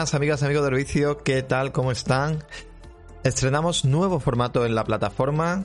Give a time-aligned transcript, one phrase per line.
[0.00, 1.72] Buenas amigas, amigos del vicio, ¿qué tal?
[1.72, 2.42] ¿Cómo están?
[3.22, 5.62] Estrenamos nuevo formato en la plataforma.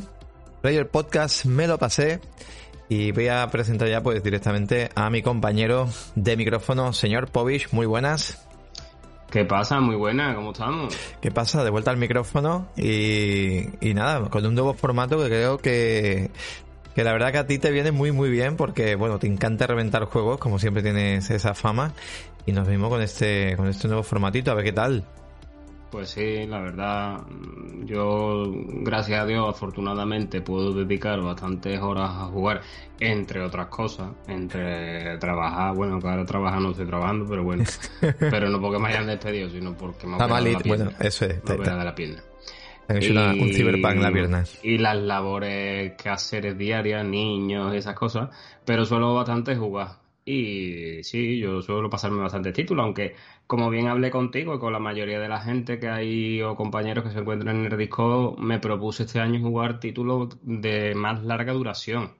[0.61, 2.20] Player Podcast me lo pasé
[2.89, 7.71] y voy a presentar ya pues directamente a mi compañero de micrófono, señor Povich.
[7.71, 8.45] Muy buenas.
[9.31, 9.79] ¿Qué pasa?
[9.79, 10.93] Muy buena, ¿cómo estamos?
[11.21, 11.63] ¿Qué pasa?
[11.63, 16.29] De vuelta al micrófono y, y nada, con un nuevo formato que creo que
[16.93, 19.65] que la verdad que a ti te viene muy muy bien porque bueno, te encanta
[19.65, 21.93] reventar juegos, como siempre tienes esa fama
[22.45, 25.04] y nos vimos con este con este nuevo formatito, a ver qué tal.
[25.91, 27.21] Pues sí, la verdad,
[27.85, 32.62] yo, gracias a Dios, afortunadamente puedo dedicar bastantes horas a jugar,
[32.99, 37.63] entre otras cosas, entre trabajar, bueno, que ahora trabajar no estoy trabajando, pero bueno,
[38.20, 41.41] pero no porque me hayan despedido, sino porque me Está mal, bueno, eso es.
[41.46, 42.21] Me de la pierna.
[42.90, 44.43] Y, una, un cyberpunk en la pierna.
[44.63, 48.29] Y las labores que hacer diarias, niños esas cosas,
[48.66, 50.04] pero suelo bastante jugar.
[50.27, 54.79] Y sí, yo suelo pasarme bastante títulos, aunque como bien hablé contigo y con la
[54.79, 58.59] mayoría de la gente que hay o compañeros que se encuentran en el disco, me
[58.59, 62.13] propuse este año jugar títulos de más larga duración.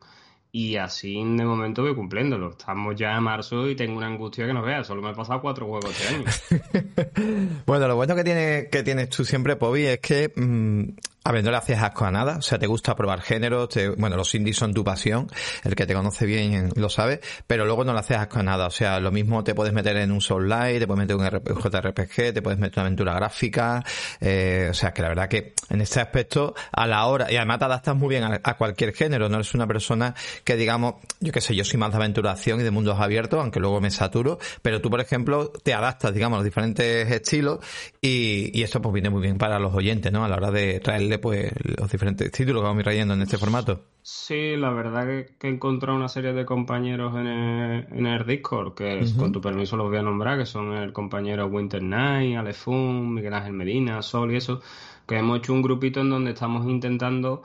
[0.52, 2.52] Y así de momento voy cumpliéndolo.
[2.52, 4.88] Estamos ya en marzo y tengo una angustia que no veas.
[4.88, 7.62] Solo me he pasado cuatro juegos este año.
[7.66, 10.94] bueno, lo bueno que, tiene, que tienes tú siempre, Pobi, es que mm,
[11.28, 14.16] a ver, no le haces asco a nada, o sea, te gusta probar géneros, bueno,
[14.16, 15.28] los indies son tu pasión,
[15.64, 18.68] el que te conoce bien lo sabe, pero luego no le haces asco a nada,
[18.68, 21.52] o sea, lo mismo te puedes meter en un Soul Light, te puedes meter en
[21.52, 23.84] un JRPG, te puedes meter en una aventura gráfica,
[24.22, 27.58] eh, o sea, que la verdad que en este aspecto, a la hora, y además
[27.58, 31.42] te adaptas muy bien a, cualquier género, no eres una persona que digamos, yo qué
[31.42, 34.80] sé, yo soy más de aventuración y de mundos abiertos, aunque luego me saturo, pero
[34.80, 37.62] tú, por ejemplo, te adaptas, digamos, a los diferentes estilos
[38.00, 40.24] y, y esto pues viene muy bien para los oyentes, ¿no?
[40.24, 43.22] A la hora de traerle pues los diferentes títulos que vamos a ir trayendo en
[43.22, 43.82] este formato.
[44.02, 45.06] Sí, la verdad
[45.40, 49.42] que, he encontrado una serie de compañeros en el, en el Discord, que con tu
[49.42, 54.02] permiso los voy a nombrar, que son el compañero Winter Night, Alefun, Miguel Ángel Medina,
[54.02, 54.62] Sol y eso,
[55.08, 57.42] que hemos hecho un grupito en donde estamos intentando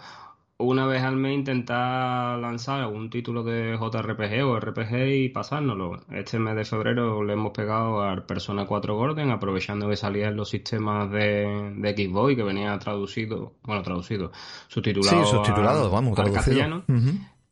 [0.61, 6.01] una vez al mes intentar lanzar algún título de JRPG o RPG y pasárnoslo.
[6.11, 10.37] Este mes de febrero le hemos pegado al Persona 4 Golden, aprovechando que salía en
[10.37, 14.33] los sistemas de, de Xbox y que venía traducido, bueno, traducido,
[14.69, 16.85] subtitulado, sí, subtitulado vamos, al castellano.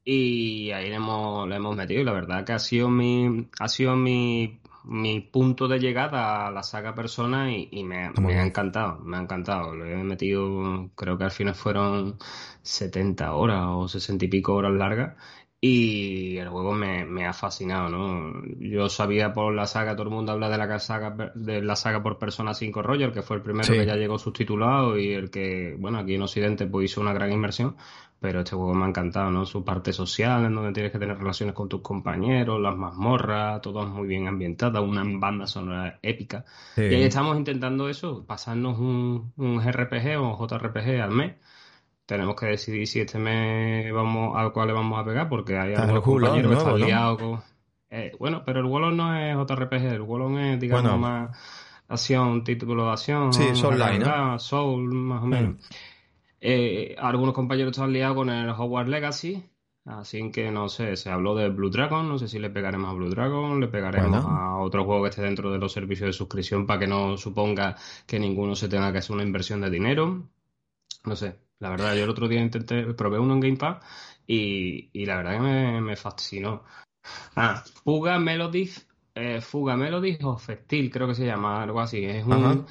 [0.05, 3.69] Y ahí le hemos, le hemos metido y la verdad que ha sido mi, ha
[3.69, 9.19] sido mi mi punto de llegada a la saga Persona y, me, ha encantado, me
[9.19, 9.75] ha encantado.
[9.75, 12.19] Lo he metido, creo que al final fueron
[12.63, 15.17] 70 horas o 60 y pico horas largas
[15.61, 18.43] y el juego me, ha fascinado, ¿no?
[18.61, 22.03] Yo sabía por la saga, todo el mundo habla de la saga, de la saga
[22.03, 25.77] por Persona 5 Roger, que fue el primero que ya llegó subtitulado y el que,
[25.79, 27.77] bueno, aquí en Occidente pues hizo una gran inversión,
[28.21, 29.47] pero este juego me ha encantado, ¿no?
[29.47, 33.87] Su parte social, en donde tienes que tener relaciones con tus compañeros, las mazmorras, todo
[33.87, 36.45] muy bien ambientada, una banda sonora épica.
[36.77, 41.37] Y ahí estamos intentando eso, pasarnos un, un RPG o un JRPG al mes.
[42.07, 45.75] Tenemos que decidir si este mes vamos al cual le vamos a pegar, porque hay
[45.75, 47.41] algunos compañeros que están liados con...
[47.91, 51.37] Eh, bueno, pero el Wallon no es JRPG, el Wallon es, digamos, más
[51.87, 53.33] acción, título de acción.
[53.33, 54.05] Sí, Soul Line,
[54.39, 55.53] Soul, más o menos.
[55.53, 55.59] Mm.
[56.41, 59.43] Eh, algunos compañeros están liados con el Hogwarts Legacy,
[59.85, 62.95] así que no sé, se habló de Blue Dragon, no sé si le pegaremos a
[62.95, 66.67] Blue Dragon, le pegaremos a otro juego que esté dentro de los servicios de suscripción
[66.67, 70.29] para que no suponga que ninguno se tenga que hacer una inversión de dinero.
[71.05, 73.85] No sé, la verdad, yo el otro día intenté, probé uno en Game Pass
[74.27, 76.63] y, y la verdad que me, me fascinó.
[77.35, 82.05] Ah, Fuga Melodies, eh, Fuga Melodies o Festil, creo que se llama, algo así.
[82.05, 82.67] Es un,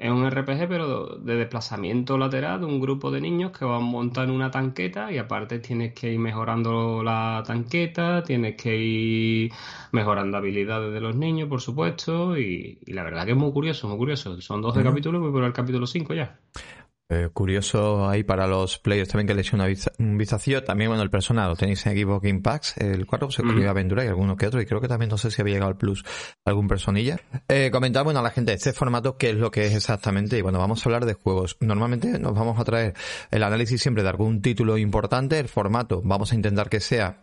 [0.00, 4.32] es un RPG, pero de desplazamiento lateral de un grupo de niños que van montando
[4.32, 9.52] una tanqueta y aparte tienes que ir mejorando la tanqueta, tienes que ir
[9.92, 13.98] mejorando habilidades de los niños, por supuesto, y, la verdad que es muy curioso, muy
[13.98, 14.40] curioso.
[14.40, 16.38] Son 12 capítulos, voy por el capítulo 5 ya.
[17.12, 19.56] Eh, curioso ahí para los players también que le eche
[19.98, 20.62] un vistacillo.
[20.62, 22.76] También, bueno, el personal lo tenéis en Xbox Impacts.
[22.76, 23.66] El 4 se mm.
[23.68, 24.60] aventura y alguno que otro.
[24.60, 26.04] Y creo que también no sé si había llegado al plus
[26.44, 27.18] algún personilla.
[27.48, 30.38] Eh, comentar, bueno, a la gente este formato, qué es lo que es exactamente.
[30.38, 31.56] Y bueno, vamos a hablar de juegos.
[31.58, 32.94] Normalmente nos vamos a traer
[33.32, 35.40] el análisis siempre de algún título importante.
[35.40, 37.22] El formato, vamos a intentar que sea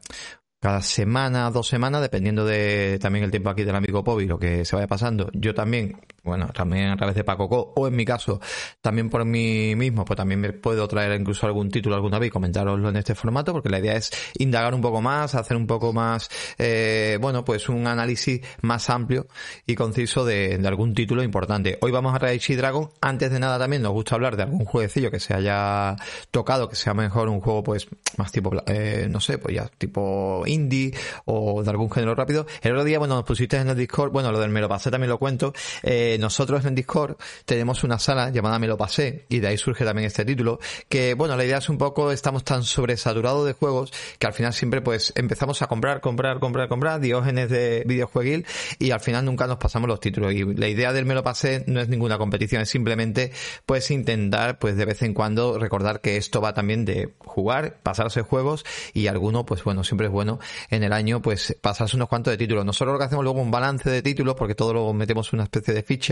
[0.60, 4.66] cada semana, dos semanas, dependiendo de también el tiempo aquí del amigo Pobi, lo que
[4.66, 5.30] se vaya pasando.
[5.34, 8.39] Yo también, bueno, también a través de Paco Co, o en mi caso,
[8.81, 12.31] también por mí mismo, pues también me puedo traer incluso algún título alguna vez y
[12.31, 15.94] comentároslo en este formato, porque la idea es indagar un poco más, hacer un poco
[15.94, 19.27] más, eh, bueno, pues un análisis más amplio
[19.65, 21.77] y conciso de, algún título importante.
[21.81, 22.89] Hoy vamos a traer Chi Dragon.
[23.00, 25.95] Antes de nada también nos gusta hablar de algún jueguecillo que se haya
[26.29, 27.88] tocado, que sea mejor un juego pues
[28.18, 30.94] más tipo, eh, no sé, pues ya tipo indie
[31.25, 32.45] o de algún género rápido.
[32.62, 34.91] El otro día, bueno, nos pusiste en el Discord, bueno, lo del me lo pasé
[34.91, 35.53] también lo cuento.
[35.83, 37.15] Eh, eh, nosotros en Discord
[37.45, 40.59] tenemos una sala llamada Me lo pasé y de ahí surge también este título,
[40.89, 44.53] que bueno, la idea es un poco, estamos tan sobresaturados de juegos que al final
[44.53, 48.45] siempre pues empezamos a comprar, comprar, comprar, comprar, diógenes de videojueguil
[48.79, 50.33] y al final nunca nos pasamos los títulos.
[50.33, 53.31] Y la idea del Me lo pasé no es ninguna competición, es simplemente
[53.65, 58.21] pues intentar pues de vez en cuando recordar que esto va también de jugar, pasarse
[58.21, 62.31] juegos y alguno pues bueno, siempre es bueno en el año pues pasarse unos cuantos
[62.31, 62.65] de títulos.
[62.65, 65.73] Nosotros lo que hacemos luego un balance de títulos porque todo lo metemos una especie
[65.73, 66.06] de ficha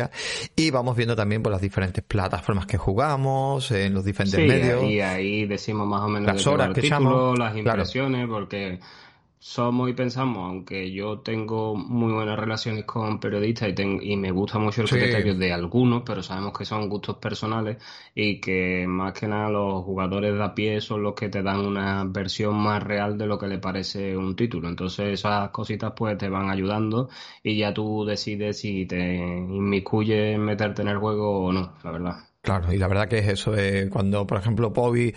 [0.55, 4.83] y vamos viendo también por las diferentes plataformas que jugamos, en los diferentes medios.
[4.83, 8.79] Y ahí decimos más o menos las horas que título, las impresiones, porque
[9.39, 14.57] somos y pensamos, aunque yo tengo muy buenas relaciones con periodistas y, y me gusta
[14.57, 17.77] mucho el criterio de algunos, pero sabemos que son gustos personales
[18.15, 21.59] y que más que nada los jugadores de a pie son los que te dan
[21.65, 24.67] una versión más real de lo que le parece un título.
[24.67, 27.09] Entonces esas cositas pues te van ayudando
[27.43, 31.91] y ya tú decides si te inmiscuyes en meterte en el juego o no, la
[31.91, 32.15] verdad.
[32.41, 35.13] Claro, y la verdad que es eso, eh, cuando por ejemplo Pobi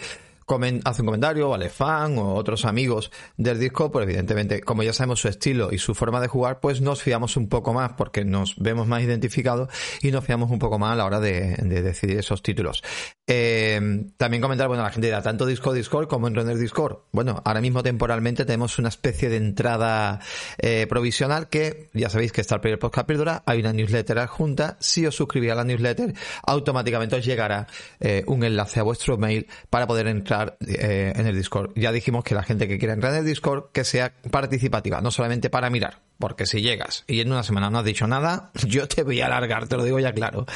[0.84, 5.20] hace un comentario, vale, fan o otros amigos del disco, pues evidentemente, como ya sabemos
[5.20, 8.56] su estilo y su forma de jugar, pues nos fiamos un poco más porque nos
[8.56, 9.68] vemos más identificados
[10.02, 12.82] y nos fiamos un poco más a la hora de, decidir esos títulos.
[13.30, 17.00] Eh, también comentar, bueno, la gente dirá, tanto Discord Discord como en Runner Discord.
[17.12, 20.20] Bueno, ahora mismo temporalmente tenemos una especie de entrada
[20.56, 24.78] eh, provisional que ya sabéis que está el primer podcast píldora, hay una newsletter adjunta.
[24.80, 26.14] Si os suscribís a la newsletter,
[26.46, 27.66] automáticamente os llegará
[28.00, 31.72] eh, un enlace a vuestro mail para poder entrar en el Discord.
[31.76, 35.10] Ya dijimos que la gente que quiera entrar en el Discord que sea participativa, no
[35.10, 38.88] solamente para mirar, porque si llegas y en una semana no has dicho nada, yo
[38.88, 40.46] te voy a alargar, te lo digo ya claro,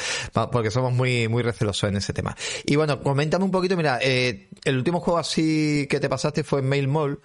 [0.51, 2.35] porque somos muy muy recelosos en ese tema.
[2.65, 6.61] Y bueno, coméntame un poquito, mira, eh, el último juego así que te pasaste fue
[6.61, 7.19] Mail Mall,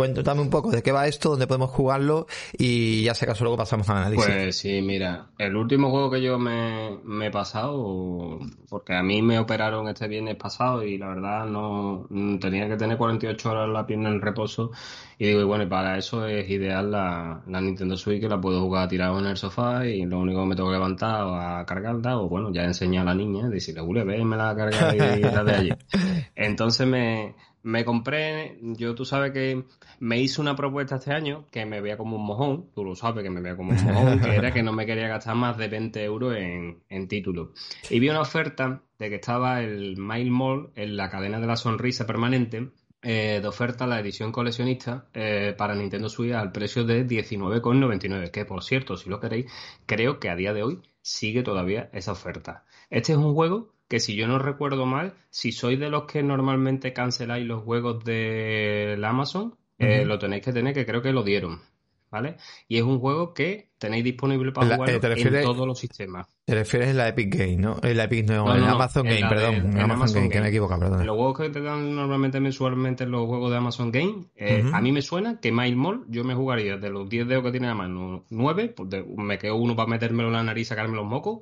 [0.00, 2.26] Cuéntame un poco de qué va esto, dónde podemos jugarlo
[2.56, 4.24] y ya sé acaso luego pasamos al análisis.
[4.24, 8.38] Pues sí, mira, el último juego que yo me, he pasado,
[8.70, 12.06] porque a mí me operaron este viernes pasado y la verdad no
[12.40, 14.70] tenía que tener 48 horas la pierna en reposo
[15.18, 18.88] y digo, bueno, y para eso es ideal la, Nintendo Switch que la puedo jugar
[18.88, 22.18] tirado en el sofá y lo único que me tengo que levantar o a cargarla
[22.18, 25.44] o bueno, ya enseñar a la niña, decirle, Ule, ve, me la carga y la
[25.44, 25.70] de allí.
[26.34, 29.64] Entonces me me compré, yo tú sabes que
[29.98, 33.22] me hice una propuesta este año que me veía como un mojón, tú lo sabes
[33.22, 35.68] que me veía como un mojón, que era que no me quería gastar más de
[35.68, 37.50] 20 euros en, en títulos.
[37.90, 41.56] Y vi una oferta de que estaba el Mail Mall en la cadena de la
[41.56, 42.70] sonrisa permanente,
[43.02, 48.44] eh, de oferta la edición coleccionista eh, para Nintendo Switch al precio de 19,99, que
[48.44, 49.50] por cierto, si lo queréis,
[49.86, 52.64] creo que a día de hoy sigue todavía esa oferta.
[52.90, 56.22] Este es un juego que si yo no recuerdo mal, si sois de los que
[56.22, 61.24] normalmente canceláis los juegos de Amazon, eh, lo tenéis que tener, que creo que lo
[61.24, 61.60] dieron.
[62.08, 62.36] ¿Vale?
[62.66, 66.26] Y es un juego que tenéis disponible para jugar eh, en todos los sistemas.
[66.44, 67.78] Te refieres en la Epic Game, ¿no?
[67.82, 69.54] En la Epic no, Amazon Game, perdón.
[69.54, 71.06] en Amazon, Game, que me equivoco, perdón.
[71.06, 74.90] Los juegos que te dan normalmente mensualmente los juegos de Amazon Game, eh, a mí
[74.90, 77.74] me suena que Mile Mall yo me jugaría de los 10 dedos que tiene a
[77.74, 81.40] mano 9, pues me quedo uno para metérmelo en la nariz y sacarme los mocos,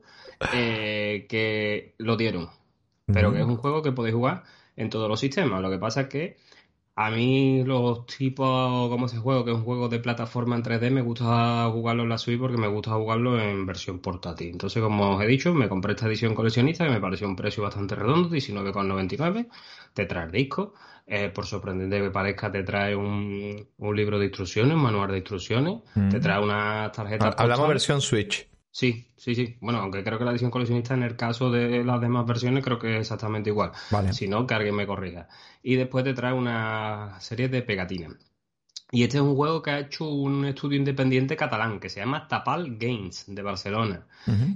[0.52, 2.48] eh, que lo dieron.
[3.06, 4.44] Pero que es un juego que podéis jugar
[4.76, 5.62] en todos los sistemas.
[5.62, 6.36] Lo que pasa es que
[7.00, 10.90] a mí los tipos, como se juega, que es un juego de plataforma en 3D,
[10.90, 14.48] me gusta jugarlo en la Switch porque me gusta jugarlo en versión portátil.
[14.48, 17.62] Entonces, como os he dicho, me compré esta edición coleccionista que me pareció un precio
[17.62, 19.46] bastante redondo, 19,99.
[19.94, 20.74] Te trae el disco.
[21.06, 23.64] Eh, por sorprendente que parezca, te trae un,
[23.94, 25.76] libro de instrucciones, un manual de instrucciones.
[26.10, 27.28] Te trae una tarjeta.
[27.28, 28.47] Hablamos versión Switch.
[28.70, 29.56] Sí, sí, sí.
[29.60, 32.78] Bueno, aunque creo que la edición coleccionista en el caso de las demás versiones creo
[32.78, 33.72] que es exactamente igual.
[33.90, 34.12] Vale.
[34.12, 35.28] Si no, que alguien me corrija.
[35.62, 38.16] Y después te trae una serie de pegatinas.
[38.90, 42.26] Y este es un juego que ha hecho un estudio independiente catalán que se llama
[42.26, 44.06] Tapal Games de Barcelona.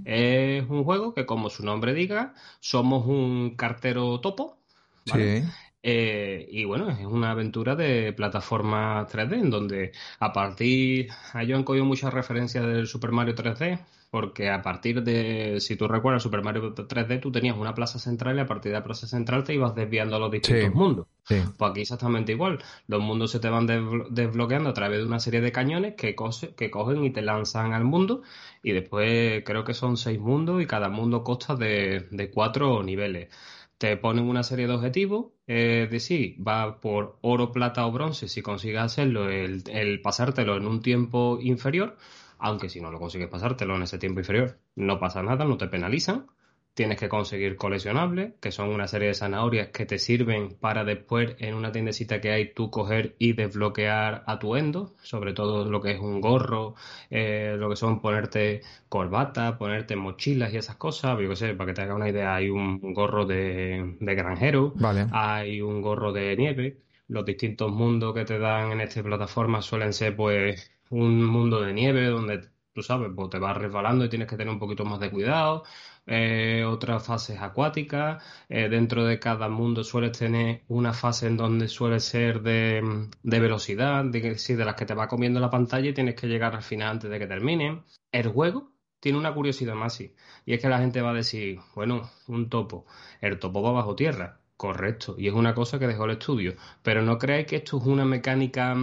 [0.07, 4.59] Es un juego que, como su nombre diga, somos un cartero topo.
[5.05, 5.43] Sí.
[5.83, 11.65] Eh, y bueno, es una aventura de plataforma 3D en donde a partir, ellos han
[11.65, 13.81] cogido muchas referencias del Super Mario 3D,
[14.13, 18.37] porque a partir de, si tú recuerdas Super Mario 3D, tú tenías una plaza central
[18.37, 21.07] y a partir de la plaza central te ibas desviando a los distintos mundos.
[21.27, 25.41] Pues aquí exactamente igual, los mundos se te van desbloqueando a través de una serie
[25.41, 26.15] de cañones que,
[26.55, 28.21] que cogen y te lanzan al mundo
[28.63, 33.31] y después creo que son seis mundos y cada mundo consta de, de cuatro niveles.
[33.79, 38.43] Te ponen una serie de objetivos, es decir, va por oro, plata o bronce si
[38.43, 41.97] consigues hacerlo, el, pasártelo en un tiempo inferior,
[42.43, 45.69] aunque si no lo consigues pasártelo en ese tiempo inferior, no pasa nada, no te
[45.69, 46.27] penalizan,
[46.75, 51.37] tienes que conseguir coleccionables, que son una serie de zanahorias que te sirven para después
[51.39, 56.01] en una tiendecita que hay tú coger y desbloquear atuendo, sobre todo lo que es
[56.01, 56.75] un gorro,
[57.11, 61.69] eh, lo que son ponerte corbata, ponerte mochilas y esas cosas, yo qué sé, para
[61.69, 64.75] que te haga una idea, hay un gorro de, granjero,
[65.13, 69.93] hay un gorro de nieve, los distintos mundos que te dan en esta plataforma suelen
[69.93, 74.29] ser pues un mundo de nieve donde tú sabes, pues te vas resbalando y tienes
[74.29, 75.65] que tener un poquito más de cuidado
[76.07, 78.23] eh, otras fases acuáticas.
[78.49, 84.05] Eh, dentro de cada mundo sueles tener una fase en donde suele ser de, velocidad,
[84.05, 86.91] de, de las que te va comiendo la pantalla y tienes que llegar al final
[86.93, 87.83] antes de que termine.
[88.11, 90.15] El juego tiene una curiosidad más, sí,
[90.47, 92.87] y es que la gente va a decir, bueno, un topo,
[93.21, 94.39] el topo va bajo tierra.
[94.57, 96.55] Correcto, y es una cosa que dejó el estudio.
[96.83, 98.77] Pero no creáis que esto es una mecánica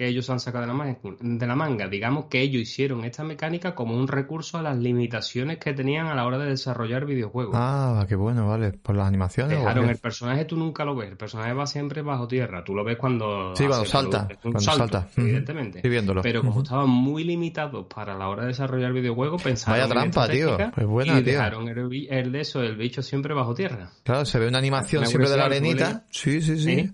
[0.00, 1.86] que ellos han sacado de la, manga, de la manga.
[1.86, 6.14] Digamos que ellos hicieron esta mecánica como un recurso a las limitaciones que tenían a
[6.14, 7.54] la hora de desarrollar videojuegos.
[7.54, 8.72] Ah, qué bueno, vale.
[8.72, 9.58] Por las animaciones.
[9.58, 11.10] Dejaron el personaje, tú nunca lo ves.
[11.10, 12.64] El personaje va siempre bajo tierra.
[12.64, 13.54] Tú lo ves cuando.
[13.54, 14.26] Sí, cuando salta.
[14.40, 15.06] cuando salta.
[15.18, 15.86] Evidentemente.
[15.86, 16.22] viéndolo.
[16.22, 19.80] Pero como estaban muy limitados para la hora de desarrollar videojuegos, pensaron.
[19.80, 20.56] Vaya trampa, tío.
[20.74, 23.90] Pues buena, y dejaron el, de eso, el bicho siempre bajo tierra.
[24.02, 26.06] Claro, se ve una animación siempre de la arenita.
[26.08, 26.90] Sí, sí, sí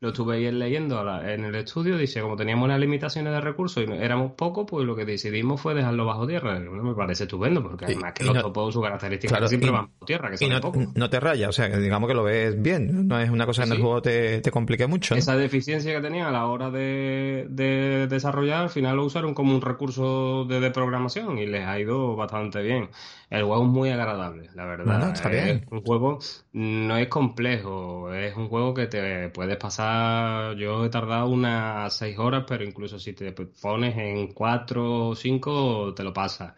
[0.00, 3.92] lo estuve ahí leyendo en el estudio, dice, como teníamos unas limitaciones de recursos y
[3.92, 6.58] éramos pocos, pues lo que decidimos fue dejarlo bajo tierra.
[6.58, 10.30] me parece estupendo, porque además que los no, topos, su característica siempre van bajo tierra,
[10.30, 10.80] que y no, poco.
[10.94, 13.64] no te raya, o sea, que digamos que lo ves bien, no es una cosa
[13.64, 15.14] que en el juego te, te complique mucho.
[15.16, 19.54] Esa deficiencia que tenía a la hora de, de desarrollar, al final lo usaron como
[19.54, 22.88] un recurso de, programación y les ha ido bastante bien.
[23.28, 25.12] El juego es muy agradable, la verdad.
[25.12, 25.66] está bien.
[25.70, 26.20] Un juego
[26.52, 29.89] no es complejo, es un juego que te puedes pasar
[30.56, 35.92] yo he tardado unas seis horas, pero incluso si te pones en cuatro o cinco,
[35.94, 36.54] te lo pasas.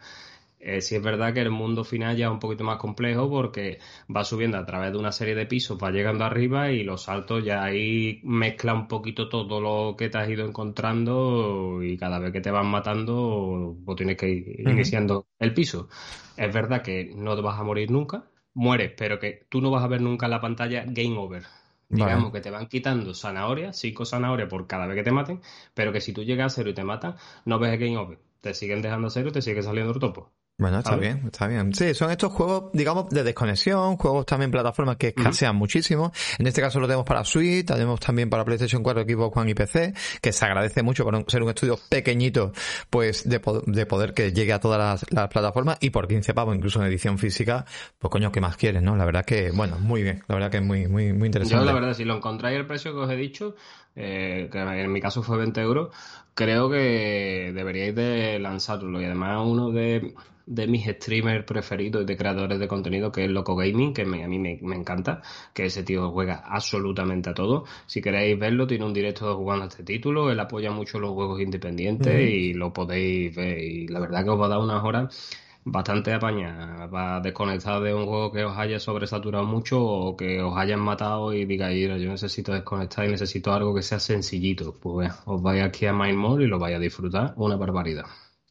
[0.59, 3.79] Eh, sí es verdad que el mundo final ya es un poquito más complejo porque
[4.15, 7.43] va subiendo a través de una serie de pisos, va llegando arriba y los saltos
[7.43, 12.31] ya ahí mezcla un poquito todo lo que te has ido encontrando y cada vez
[12.31, 15.89] que te van matando, pues tienes que ir iniciando el piso.
[16.37, 19.83] Es verdad que no te vas a morir nunca, mueres, pero que tú no vas
[19.83, 21.43] a ver nunca en la pantalla game over.
[21.93, 25.41] Digamos que te van quitando zanahorias, cinco zanahorias por cada vez que te maten,
[25.73, 28.17] pero que si tú llegas a cero y te matan, no ves el game.
[28.41, 30.31] Te siguen dejando cero y te sigue saliendo el topo.
[30.55, 31.73] Bueno, está bien, está bien.
[31.73, 36.11] Sí, son estos juegos, digamos, de desconexión, juegos también plataformas que escasean muchísimo.
[36.37, 39.55] En este caso lo tenemos para Switch, tenemos también para PlayStation 4, Xbox One y
[39.55, 42.53] PC, que se agradece mucho por ser un estudio pequeñito,
[42.91, 46.79] pues de, de poder que llegue a todas las, plataformas y por 15 pavos, incluso
[46.79, 47.65] en edición física,
[47.97, 48.95] pues coño, ¿qué más quieres, no?
[48.95, 51.65] La verdad que, bueno, muy bien, la verdad que es muy, muy, muy interesante.
[51.65, 53.55] Yo, la verdad, si lo encontráis el precio que os he dicho,
[53.95, 55.95] eh, que en mi caso fue 20 euros,
[56.33, 59.01] creo que deberíais de lanzarlo.
[59.01, 60.13] Y además uno de,
[60.45, 64.39] mis streamers preferidos y de creadores de contenido, que es Loco Gaming, que a mí
[64.39, 65.21] me, encanta,
[65.53, 67.65] que ese tío juega absolutamente a todo.
[67.85, 71.41] Si queréis verlo, tiene un directo jugando a este título, él apoya mucho los juegos
[71.41, 73.59] independientes y lo podéis ver.
[73.59, 77.93] Y la verdad que os va a dar unas horas bastante apañada para desconectar de
[77.93, 82.09] un juego que os haya sobresaturado mucho o que os hayan matado y digáis, yo
[82.09, 84.73] necesito desconectar y necesito algo que sea sencillito.
[84.79, 88.05] Pues os vais aquí a Mindmore y lo vais a disfrutar una barbaridad.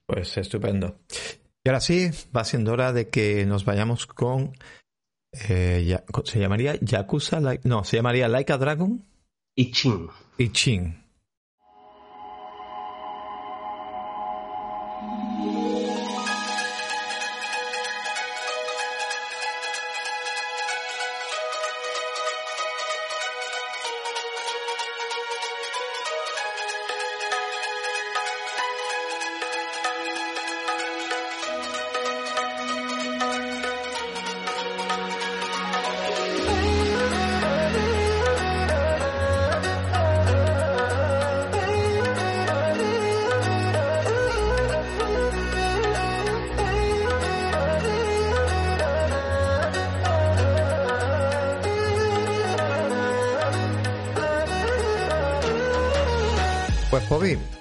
[0.07, 0.99] Pues estupendo.
[1.65, 4.53] Y ahora sí, va siendo hora de que nos vayamos con...
[5.49, 7.41] Eh, ¿Se llamaría Yakuza?
[7.65, 9.05] no, se llamaría Like a Dragon.
[9.55, 10.09] Ichin.
[10.39, 11.02] Ichin.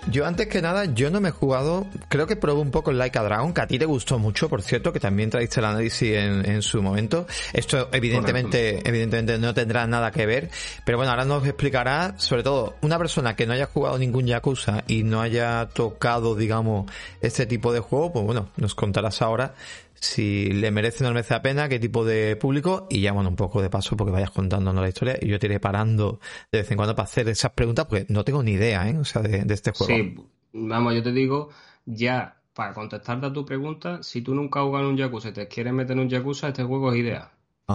[0.10, 2.98] Yo antes que nada, yo no me he jugado, creo que probé un poco el
[2.98, 5.66] Like a Dragon, que a ti te gustó mucho, por cierto, que también traíste el
[5.66, 7.28] análisis en, su momento.
[7.52, 10.50] Esto evidentemente, evidentemente no tendrá nada que ver,
[10.86, 14.86] pero bueno, ahora nos explicará, sobre todo, una persona que no haya jugado ningún Yakuza
[14.88, 16.90] y no haya tocado, digamos,
[17.20, 19.54] este tipo de juego, pues bueno, nos contarás ahora
[20.02, 23.30] si le merece o no merece la pena, qué tipo de público, y ya bueno,
[23.30, 26.20] un poco de paso porque vayas contándonos la historia, y yo te iré parando
[26.52, 28.98] de vez en cuando para hacer esas preguntas, porque no tengo ni idea, ¿eh?
[28.98, 29.94] O sea, de, este juego.
[29.94, 30.16] Sí,
[30.54, 31.50] vamos, yo te digo,
[31.86, 35.34] ya para contestarte a tu pregunta, si tú nunca has jugado en un Yakuza y
[35.34, 37.30] te quieres meter en un Yakuza, este juego es ideal.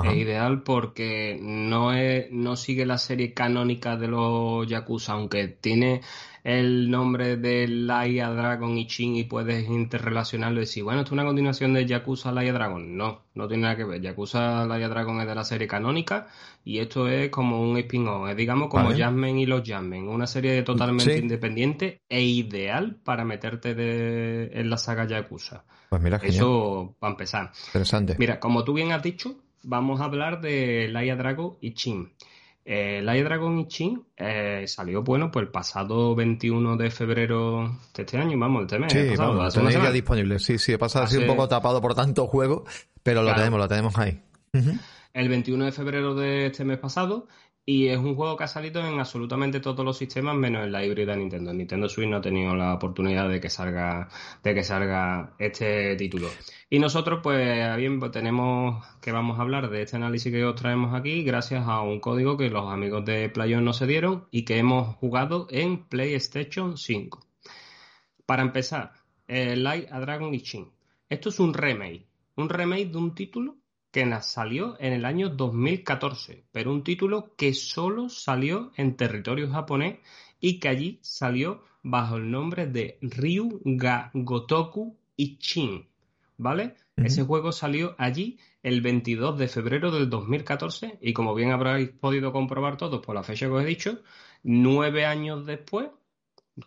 [0.05, 6.03] Es ideal porque no, es, no sigue la serie canónica de los Yakuza, aunque tiene
[6.47, 11.13] el nombre de Laia Dragon y Chin y puedes interrelacionarlo y decir, bueno, esto es
[11.15, 12.97] una continuación de Yakuza Laia Dragon.
[12.97, 14.01] No, no tiene nada que ver.
[14.01, 16.29] Yakuza Laia Dragon es de la serie canónica
[16.65, 18.29] y esto es como un spin-off.
[18.31, 20.09] Es digamos como Jasmine y los Jasmine.
[20.09, 23.71] Una serie totalmente independiente e ideal para meterte
[24.57, 25.65] en la saga Yakuza.
[25.89, 27.51] Pues mira, Eso para empezar.
[27.67, 28.15] Interesante.
[28.21, 29.35] Mira, como tú bien has dicho,
[29.65, 32.13] vamos a hablar de Laia Dragon y Chin.
[32.69, 38.03] Eh, Light Dragon y Chin eh, salió, bueno, pues el pasado 21 de febrero de
[38.03, 38.93] este año, vamos, este mes.
[38.93, 40.41] Sí, vamos, tenéis ya disponible.
[40.41, 42.65] Sí, sí, he pasado así un poco tapado por tanto juego,
[43.05, 44.21] pero lo tenemos, lo tenemos ahí.
[45.13, 47.29] El 21 de febrero de este mes pasado
[47.69, 50.85] y es un juego que ha salido en absolutamente todos los sistemas, menos en la
[50.85, 51.53] híbrida Nintendo.
[51.53, 54.09] Nintendo Switch no ha tenido la oportunidad de que salga,
[54.45, 56.29] de que salga este título.
[56.71, 60.55] Y nosotros, pues, bien, pues, tenemos que vamos a hablar de este análisis que os
[60.55, 64.45] traemos aquí, gracias a un código que los amigos de Playon nos se dieron y
[64.45, 67.27] que hemos jugado en PlayStation 5.
[68.27, 68.93] Para empezar,
[69.27, 70.71] Light a Dragon Chin.
[71.09, 72.07] Esto es un remake.
[72.37, 73.57] Un remake de un título
[73.97, 80.01] que salió en el año 2014, pero un título que solo salió en territorio japonés
[80.39, 85.89] y que allí salió bajo el nombre de Ryu Ga Gotoku Ichin,
[86.37, 86.75] ¿vale?
[86.97, 92.33] Ese juego salió allí el 22 de febrero del 2014 y como bien habréis podido
[92.33, 94.03] comprobar todos por la fecha que os he dicho,
[94.43, 95.89] nueve años después,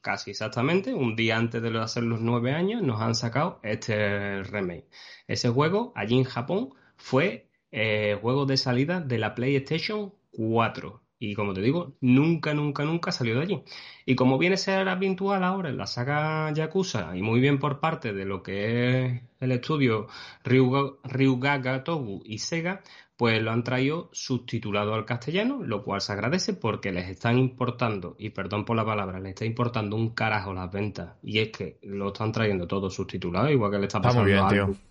[0.01, 4.89] casi exactamente, un día antes de hacer los nueve años, nos han sacado este remake.
[5.27, 11.01] Ese juego allí en Japón fue eh, juego de salida de la PlayStation 4.
[11.21, 13.63] Y como te digo, nunca, nunca, nunca salió de allí.
[14.05, 17.81] Y como viene a ser habitual ahora en la saga Yakuza, y muy bien por
[17.81, 20.07] parte de lo que es el estudio
[20.45, 22.81] Ryuga, Togu y Sega,
[23.17, 28.15] pues lo han traído subtitulado al castellano, lo cual se agradece porque les están importando,
[28.17, 31.17] y perdón por la palabra, les está importando un carajo las ventas.
[31.21, 34.47] Y es que lo están trayendo todo subtitulado, igual que le está pasando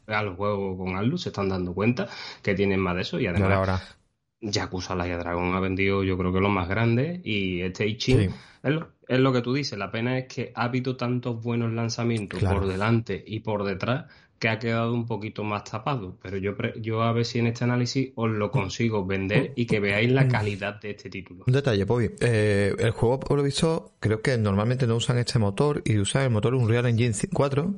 [0.07, 2.07] a, los juegos con Alu, se están dando cuenta
[2.43, 3.19] que tienen más de eso.
[3.19, 3.98] Y además,
[4.41, 8.31] Yakuza Laia Dragon ha vendido, yo creo que los más grandes, y este Ichin
[8.63, 9.79] es, lo, que tú dices.
[9.79, 14.07] La pena es que ha habido tantos buenos lanzamientos por delante y por detrás
[14.39, 16.17] que ha quedado un poquito más tapado.
[16.23, 19.81] Pero yo, yo a ver si en este análisis os lo consigo vender y que
[19.81, 21.45] veáis la calidad de este título.
[21.47, 22.11] Un detalle, Bobby.
[22.21, 26.23] Eh, el juego, por lo visto, creo que normalmente no usan este motor y usan
[26.23, 27.75] el motor Unreal Engine 4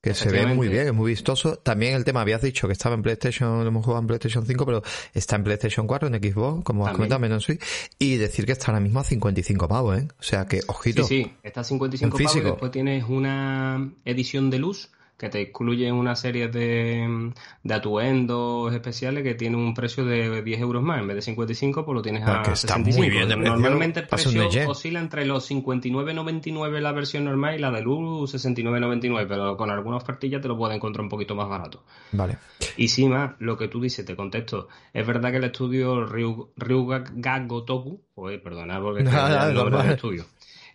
[0.00, 1.56] que se ve muy bien, es muy vistoso.
[1.56, 4.66] También el tema, habías dicho que estaba en PlayStation, lo hemos jugado en PlayStation 5,
[4.66, 4.82] pero
[5.12, 7.62] está en PlayStation 4, en Xbox, como has comentado, menos Switch.
[7.98, 10.08] Y decir que está ahora mismo a 55 pavos, ¿eh?
[10.18, 11.04] O sea que, ojito.
[11.04, 15.42] Sí, sí, está a 55 pavos y después tienes una edición de luz que te
[15.42, 17.30] incluyen una serie de,
[17.62, 20.98] de atuendos especiales que tienen un precio de 10 euros más.
[20.98, 24.48] En vez de 55, pues lo tienes a que está Muy bien Normalmente el precio
[24.66, 29.98] oscila entre los 59.99 la versión normal y la de luz 69.99, pero con alguna
[29.98, 31.84] ofertilla te lo puedes encontrar un poquito más barato.
[32.12, 32.38] Vale.
[32.78, 34.68] Y sí, más, lo que tú dices, te contesto.
[34.94, 37.04] Es verdad que el estudio Ryuga
[37.46, 39.10] Gotoku, pues perdonad porque no,
[39.48, 40.24] el nombre del estudio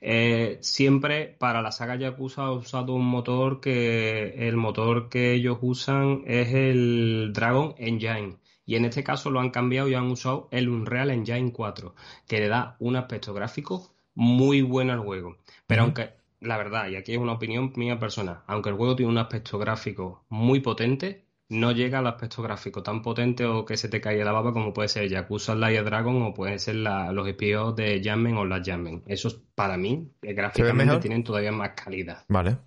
[0.01, 5.57] eh, siempre para la saga Yakuza ha usado un motor que el motor que ellos
[5.61, 8.37] usan es el Dragon Engine.
[8.65, 11.95] Y en este caso lo han cambiado y han usado el Unreal Engine 4,
[12.27, 15.37] que le da un aspecto gráfico muy bueno al juego.
[15.67, 19.11] Pero aunque, la verdad, y aquí es una opinión mía personal, aunque el juego tiene
[19.11, 23.89] un aspecto gráfico muy potente, no llega al aspecto gráfico tan potente o que se
[23.89, 27.75] te caiga la baba como puede ser Yakuza Laia Dragon o puede ser los espíos
[27.75, 29.03] de Jammen o las Jammen.
[29.05, 32.23] Esos para mí gráficamente tienen todavía más calidad.
[32.27, 32.57] Vale.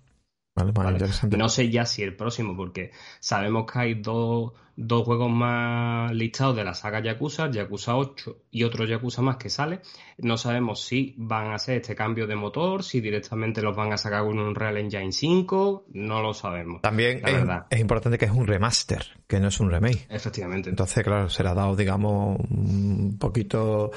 [0.59, 1.37] Vale, vale, interesante.
[1.37, 6.55] No sé ya si el próximo, porque sabemos que hay dos, dos juegos más listados
[6.57, 9.81] de la saga Yakuza, Yakuza 8 y otro Yakuza más que sale.
[10.17, 13.97] No sabemos si van a hacer este cambio de motor, si directamente los van a
[13.97, 16.81] sacar con un Real Engine 5, no lo sabemos.
[16.81, 20.07] También es, es, importante que es un remaster, que no es un remake.
[20.09, 20.69] Efectivamente.
[20.69, 23.91] Entonces, claro, se le ha dado, digamos, un poquito,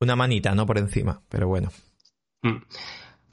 [0.00, 0.64] una manita, ¿no?
[0.64, 1.70] Por encima, pero bueno.
[2.42, 2.62] Mm.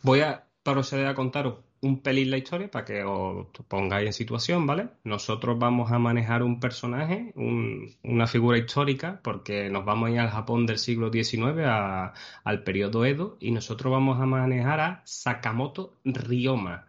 [0.01, 4.65] Voy a proceder a contaros un pelín la historia para que os pongáis en situación,
[4.65, 4.89] ¿vale?
[5.03, 10.29] Nosotros vamos a manejar un personaje, una figura histórica, porque nos vamos a ir al
[10.29, 16.87] Japón del siglo XIX, al periodo Edo, y nosotros vamos a manejar a Sakamoto Ryoma.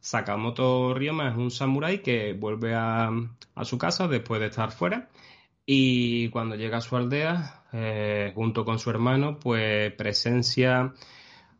[0.00, 3.10] Sakamoto Ryoma es un samurái que vuelve a,
[3.62, 5.08] su casa después de estar fuera,
[5.64, 10.92] y cuando llega a su aldea, eh, junto con su hermano, pues presencia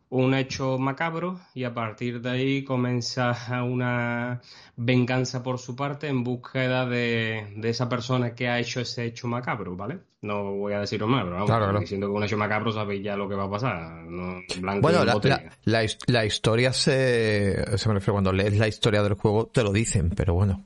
[0.09, 4.41] un hecho macabro y a partir de ahí comienza una
[4.75, 9.75] venganza por su parte en búsqueda de, esa persona que ha hecho ese hecho macabro,
[9.75, 9.99] ¿vale?
[10.21, 13.27] No voy a decirlo más, pero vamos, diciendo que un hecho macabro sabéis ya lo
[13.27, 14.05] que va a pasar.
[14.81, 15.03] bueno,
[15.65, 20.11] la, historia se, se me refiere cuando lees la historia del juego te lo dicen,
[20.15, 20.63] pero bueno.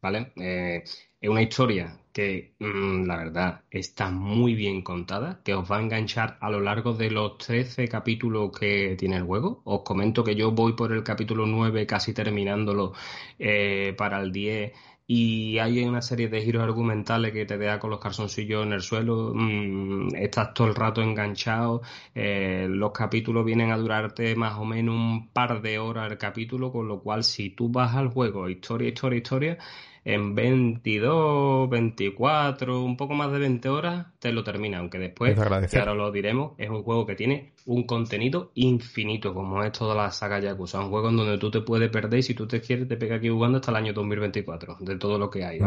[0.00, 0.32] ¿Vale?
[0.36, 0.84] Eh,
[1.20, 5.80] es una historia que mm, la verdad está muy bien contada, que os va a
[5.82, 9.62] enganchar a lo largo de los 13 capítulos que tiene el juego.
[9.64, 12.92] Os comento que yo voy por el capítulo 9 casi terminándolo
[13.38, 14.72] eh, para el 10
[15.10, 18.82] y hay una serie de giros argumentales que te deja con los calzoncillos en el
[18.82, 21.80] suelo, mm, estás todo el rato enganchado,
[22.14, 26.70] eh, los capítulos vienen a durarte más o menos un par de horas el capítulo,
[26.70, 29.58] con lo cual si tú vas al juego, historia, historia, historia,
[30.04, 34.78] en 22, 24, un poco más de 20 horas, te lo termina.
[34.78, 39.72] Aunque después, ahora lo diremos, es un juego que tiene un contenido infinito, como es
[39.72, 40.80] toda la saga Yakuza.
[40.80, 43.16] Un juego en donde tú te puedes perder y si tú te quieres, te pega
[43.16, 45.60] aquí jugando hasta el año 2024, de todo lo que hay.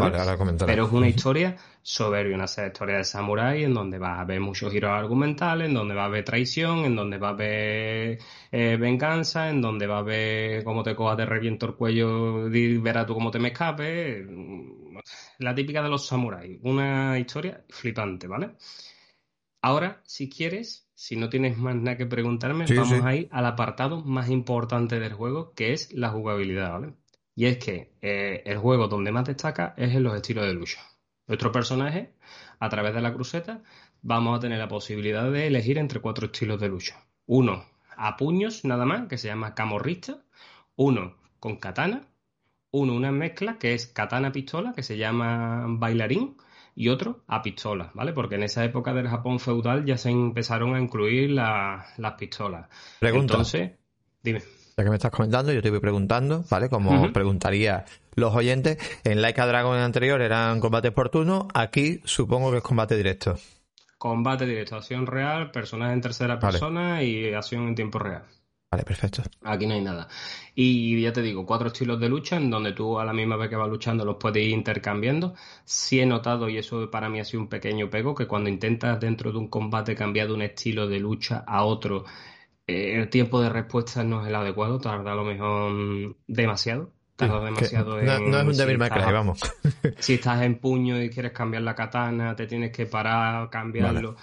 [0.66, 4.72] Pero es una historia soberbia, una historia de samurái en donde vas a ver muchos
[4.72, 8.20] giros argumentales, en donde va a haber traición, en donde va a haber
[8.52, 12.78] eh, venganza, en donde va a haber cómo te cojas de reviento el cuello y
[12.78, 14.26] verás tú cómo te me escape
[15.42, 16.60] la típica de los samuráis.
[16.64, 18.52] Una historia flipante, ¿vale?
[19.62, 24.02] Ahora, si quieres, si no tienes más nada que preguntarme, vamos a ir al apartado
[24.04, 26.94] más importante del juego, que es la jugabilidad, ¿vale?
[27.36, 30.82] Y es que eh, el juego donde más destaca es en los estilos de lucha.
[31.28, 32.14] Nuestro personaje,
[32.60, 33.62] a través de la cruceta,
[34.02, 37.06] vamos a tener la posibilidad de elegir entre cuatro estilos de lucha.
[37.26, 40.24] Uno a puños, nada más, que se llama camorrista.
[40.76, 42.11] Uno con katana
[42.72, 46.38] uno, una mezcla que es katana-pistola, que se llama bailarín,
[46.76, 48.14] y otro a pistola, ¿vale?
[48.14, 52.68] Porque en esa época del Japón feudal ya se empezaron a incluir las pistolas.
[53.00, 53.34] Pregunta.
[53.34, 53.72] Entonces,
[54.24, 54.42] dime.
[54.78, 56.70] Ya que me estás comentando, yo te voy preguntando, ¿vale?
[56.70, 62.58] Como preguntaría los oyentes, en Laika Dragon anterior eran combates por turno, aquí supongo que
[62.58, 63.36] es combate directo.
[63.98, 68.24] Combate directo, acción real, personaje en tercera persona y acción en tiempo real.
[68.72, 69.22] Vale, perfecto.
[69.44, 70.08] Aquí no hay nada.
[70.56, 73.50] Y ya te digo, cuatro estilos de lucha en donde tú a la misma vez
[73.50, 75.36] que vas luchando los puedes ir intercambiando.
[75.66, 78.98] Sí he notado, y eso para mí ha sido un pequeño pego, que cuando intentas
[78.98, 82.06] dentro de un combate cambiar de un estilo de lucha a otro,
[82.66, 86.94] eh, el tiempo de respuesta no es el adecuado, tarda a lo mejor demasiado.
[87.18, 89.42] Tarda demasiado en, no, es un débil si vamos.
[90.00, 94.16] si estás en puño y quieres cambiar la katana, te tienes que parar, cambiarlo.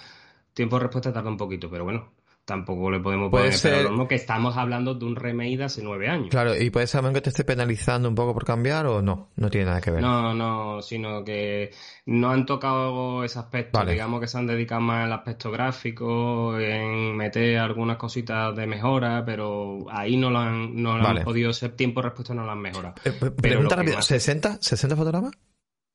[0.55, 2.18] Tiempo de respuesta tarda un poquito, pero bueno,
[2.49, 3.85] tampoco le podemos poner ser...
[3.87, 6.29] pero que estamos hablando de un remake de hace nueve años.
[6.29, 9.29] Claro, ¿y puede ser que te esté penalizando un poco por cambiar o no?
[9.35, 10.01] No tiene nada que ver.
[10.01, 11.71] No, no, sino que
[12.07, 13.85] no han tocado ese aspecto.
[13.85, 19.23] Digamos que se han dedicado más al aspecto gráfico, en meter algunas cositas de mejora,
[19.23, 22.59] pero ahí no lo han, no lo han podido ser tiempo respuesta, no lo han
[22.59, 22.95] mejorado.
[23.05, 24.59] Eh, pregunta rápida, ¿60?
[24.59, 25.33] ¿60 fotogramas?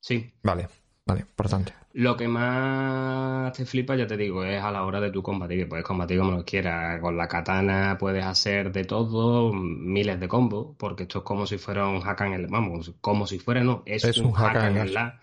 [0.01, 0.33] Sí.
[0.43, 0.69] Vale.
[1.07, 1.75] Vale, importante.
[1.93, 5.59] Lo que más te flipa, ya te digo, es a la hora de tu combatir,
[5.59, 7.01] que puedes combatir como lo quieras.
[7.01, 11.59] Con la katana puedes hacer de todo, miles de combos, porque esto es como si
[11.59, 12.47] fuera un hack en el...
[12.47, 15.21] Vamos, como si fuera, no, es, un, hack, en el la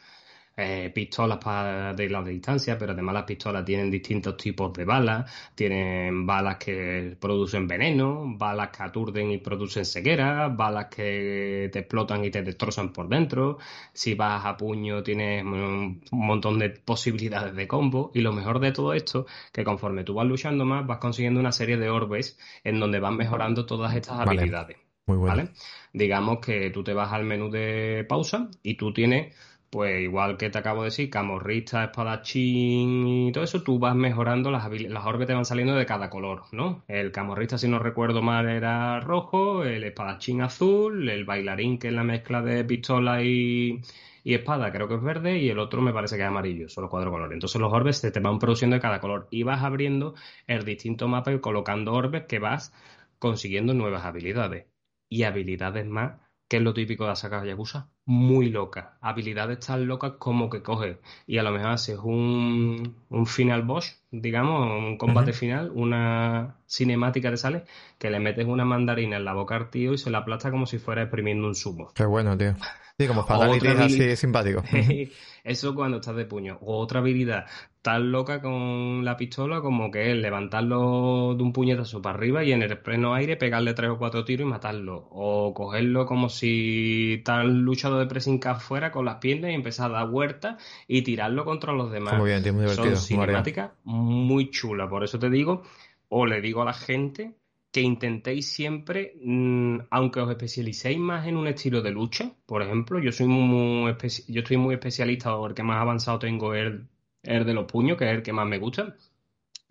[0.58, 5.32] eh, pistolas para de la distancia, pero además las pistolas tienen distintos tipos de balas,
[5.56, 12.26] tienen balas que producen veneno, balas que aturden y producen ceguera, balas que te explotan
[12.26, 13.60] y te destrozan por dentro,
[13.94, 18.72] si vas a puño tienes un montón de posibilidades de combo y lo mejor de
[18.72, 22.80] todo esto, que conforme tú vas luchando más vas consiguiendo una serie de orbes en
[22.80, 24.78] donde van mejorando todas estas habilidades.
[25.08, 25.50] Muy ¿vale?
[25.94, 29.36] Digamos que tú te vas al menú de pausa y tú tienes
[29.72, 34.52] pues igual que te acabo de decir, camorrista, espadachín y todo eso, tú vas mejorando
[34.52, 36.84] las, las orbes te van saliendo de cada color, ¿no?
[36.90, 41.94] El camorrista, si no recuerdo mal, era rojo, el espadachín azul, el bailarín, que es
[41.94, 43.82] la mezcla de pistola y,
[44.26, 47.10] espada, creo que es verde, y el otro me parece que es amarillo, solo cuatro
[47.12, 47.34] colores.
[47.34, 50.16] Entonces los orbes se te van produciendo de cada color y vas abriendo
[50.48, 52.74] el distinto mapa y colocando orbes que vas
[53.20, 54.68] consiguiendo nuevas habilidades
[55.10, 56.20] y habilidades más
[56.52, 58.98] que es lo típico de la saga Yakuza, muy loca.
[59.02, 64.02] Habilidades tan locas como que coges y a lo mejor haces un, un final boss,
[64.12, 67.64] digamos, un combate final, una cinemática de sale,
[67.98, 70.66] que le metes una mandarina en la boca al tío y se la aplasta como
[70.66, 71.92] si fuera exprimiendo un zumo.
[71.94, 72.56] Qué bueno, tío.
[73.02, 74.64] Sí, como fatality así simpático.
[75.44, 76.60] Eso cuando estás de puño.
[76.62, 77.46] O otra habilidad
[77.82, 82.52] tan loca con la pistola como que es levantarlo de un puñetazo para arriba y
[82.52, 85.08] en el pleno aire pegarle tres o cuatro tiros y matarlo.
[85.10, 87.66] O cogerlo como si tan
[88.00, 91.92] de pressing fuera con las piernas y empezar a dar vueltas y tirarlo contra los
[91.92, 92.18] demás.
[92.18, 92.96] Muy bien, muy divertido.
[92.96, 94.90] Son cinemáticas muy chulas.
[94.90, 95.64] Por eso te digo
[96.10, 97.36] o le digo a la gente
[97.72, 103.00] que intentéis siempre, mm, aunque os especialicéis más en un estilo de lucha, por ejemplo,
[103.00, 103.96] yo soy muy,
[104.28, 106.88] yo estoy muy especialista o el que más avanzado tengo es el,
[107.24, 108.96] el de los puños, que es el que más me gusta,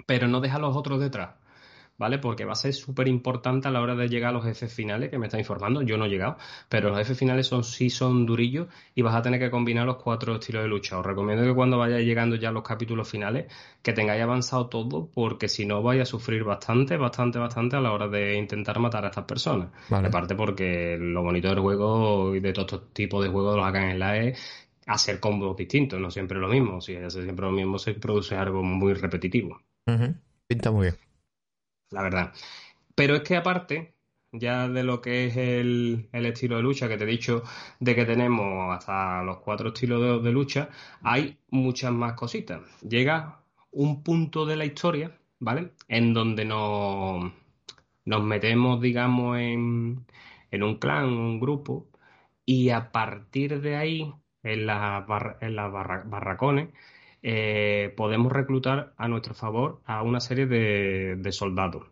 [0.06, 1.39] pero no deja a los otros detrás.
[2.00, 2.18] ¿Vale?
[2.18, 5.10] Porque va a ser súper importante a la hora de llegar a los jefes finales,
[5.10, 6.38] que me está informando, yo no he llegado,
[6.70, 9.96] pero los jefes finales son sí son durillos y vas a tener que combinar los
[9.96, 10.98] cuatro estilos de lucha.
[10.98, 15.10] Os recomiendo que cuando vayáis llegando ya a los capítulos finales, que tengáis avanzado todo,
[15.12, 19.04] porque si no vais a sufrir bastante, bastante, bastante a la hora de intentar matar
[19.04, 19.68] a estas personas.
[19.90, 23.90] Aparte porque lo bonito del juego y de todos estos tipos de juegos los hagan
[23.90, 24.34] en la E
[24.86, 26.80] hacer combos distintos, no siempre lo mismo.
[26.80, 29.60] Si hace siempre lo mismo, se produce algo muy repetitivo.
[30.48, 31.09] Pinta muy bien
[31.90, 32.32] la verdad.
[32.94, 33.94] Pero es que aparte,
[34.32, 37.42] ya de lo que es el, estilo de lucha que te he dicho,
[37.80, 40.70] de que tenemos hasta los cuatro estilos de, lucha,
[41.02, 42.60] hay muchas más cositas.
[42.82, 45.72] Llega un punto de la historia, ¿vale?
[45.88, 47.32] En donde nos,
[48.04, 50.06] nos metemos, digamos, en,
[50.50, 51.88] en un clan, un grupo,
[52.44, 55.04] y a partir de ahí, en las
[55.40, 56.70] en las barracones,
[57.22, 61.86] eh, podemos reclutar a nuestro favor a una serie de, soldados.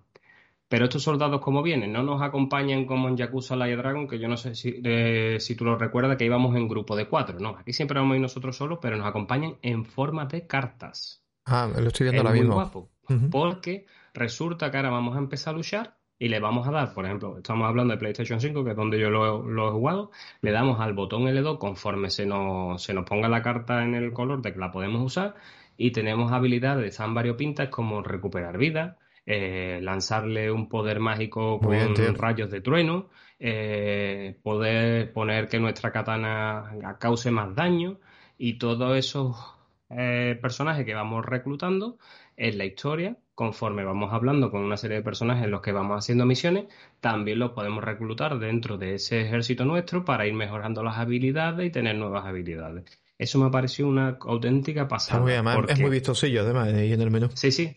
[0.68, 1.92] Pero estos soldados, ¿cómo vienen?
[1.92, 5.54] No nos acompañan como en Yakuza Laia Dragon, que yo no sé si, eh, si
[5.54, 7.38] tú lo recuerdas, que íbamos en grupo de cuatro.
[7.38, 11.22] No, aquí siempre vamos a ir nosotros solos, pero nos acompañan en forma de cartas.
[11.46, 12.54] Ah, lo estoy viendo ahora mismo.
[12.54, 12.90] Guapo,
[13.30, 17.04] Porque resulta que ahora vamos a empezar a luchar y le vamos a dar, por
[17.04, 20.80] ejemplo, estamos hablando de PlayStation 5, que es donde yo lo, he jugado, le damos
[20.80, 24.52] al botón L2 conforme se nos, se nos ponga la carta en el color de
[24.52, 25.36] que la podemos usar
[25.76, 32.50] y tenemos habilidades tan variopintas como recuperar vida, eh, lanzarle un poder mágico con rayos
[32.50, 37.98] de trueno, eh, poder poner que nuestra katana cause más daño
[38.38, 39.57] y todos esos
[39.90, 41.98] eh, personajes que vamos reclutando
[42.36, 45.96] en la historia conforme vamos hablando con una serie de personajes en los que vamos
[45.96, 46.64] haciendo misiones,
[46.98, 51.70] también los podemos reclutar dentro de ese ejército nuestro para ir mejorando las habilidades y
[51.70, 52.84] tener nuevas habilidades.
[53.16, 55.24] Eso me pareció una auténtica pasada.
[55.68, 57.28] Es muy vistosillo, además, ahí en el menú.
[57.32, 57.76] Sí, sí.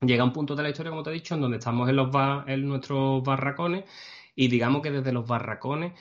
[0.00, 2.08] Llega un punto de la historia, como te he dicho, en donde estamos en, los
[2.46, 3.84] en nuestros barracones
[4.34, 5.92] y digamos que desde los barracones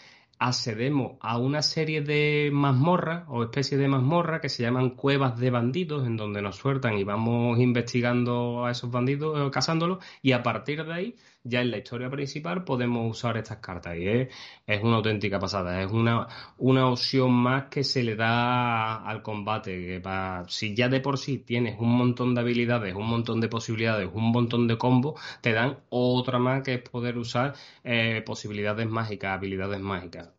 [0.48, 5.50] accedemos a una serie de mazmorras o especies de mazmorras que se llaman cuevas de
[5.50, 10.44] bandidos, en donde nos sueltan y vamos investigando a esos bandidos, eh, cazándolos, y a
[10.44, 13.98] partir de ahí, ya en la historia principal, podemos usar estas cartas.
[13.98, 16.28] Y es, una auténtica pasada, es una,
[16.58, 20.02] una opción más que se le da al combate.
[20.02, 24.10] Que si ya de por sí tienes un montón de habilidades, un montón de posibilidades,
[24.14, 27.54] un montón de combos, te dan otra más que es poder usar
[27.84, 30.30] eh, posibilidades mágicas, habilidades mágicas.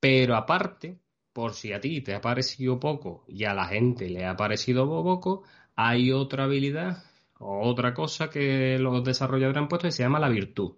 [0.00, 1.00] Pero aparte,
[1.32, 4.86] por si a ti te ha parecido poco y a la gente le ha parecido
[4.86, 5.44] poco,
[5.74, 7.02] hay otra habilidad
[7.38, 10.74] otra cosa que los desarrolladores han puesto que se llama la virtud.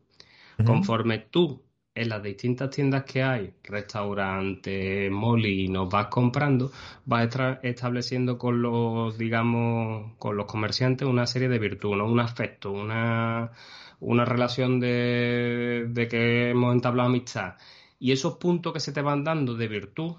[0.64, 1.62] Conforme tú
[1.94, 6.71] en las distintas tiendas que hay, restaurantes, nos vas comprando,
[7.05, 7.29] vas
[7.62, 13.53] estableciendo con los, digamos, con los comerciantes una serie de virtudes, un afecto, una,
[14.01, 17.55] una relación de, de que hemos entablado amistad.
[17.99, 20.16] Y esos puntos que se te van dando de virtud,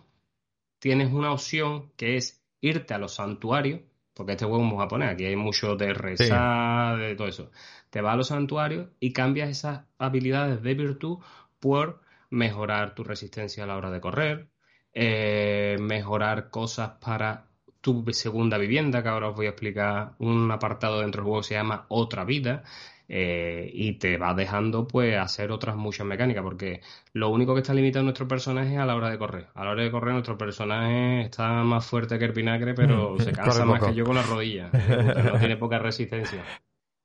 [0.80, 3.82] tienes una opción que es irte a los santuarios,
[4.20, 7.52] porque este juego vamos a poner, aquí hay mucho de rezar, de todo eso.
[7.90, 11.20] Te vas a los santuarios y cambias esas habilidades de virtud
[11.62, 14.50] por mejorar tu resistencia a la hora de correr,
[14.94, 17.46] eh, mejorar cosas para
[17.80, 21.48] tu segunda vivienda, que ahora os voy a explicar un apartado dentro del juego que
[21.48, 22.64] se llama Otra Vida,
[23.12, 26.82] eh, y te va dejando pues hacer otras muchas mecánicas, porque
[27.14, 29.48] lo único que está limitado nuestro personaje es a la hora de correr.
[29.56, 33.20] A la hora de correr nuestro personaje está más fuerte que el vinagre, pero mm,
[33.22, 34.72] se cansa más que yo con las rodillas,
[35.26, 36.44] no tiene poca resistencia.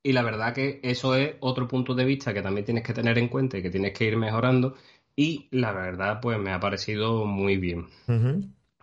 [0.02, 3.16] Y la verdad que eso es otro punto de vista que también tienes que tener
[3.16, 4.74] en cuenta y que tienes que ir mejorando.
[5.16, 7.86] Y la verdad, pues me ha parecido muy bien.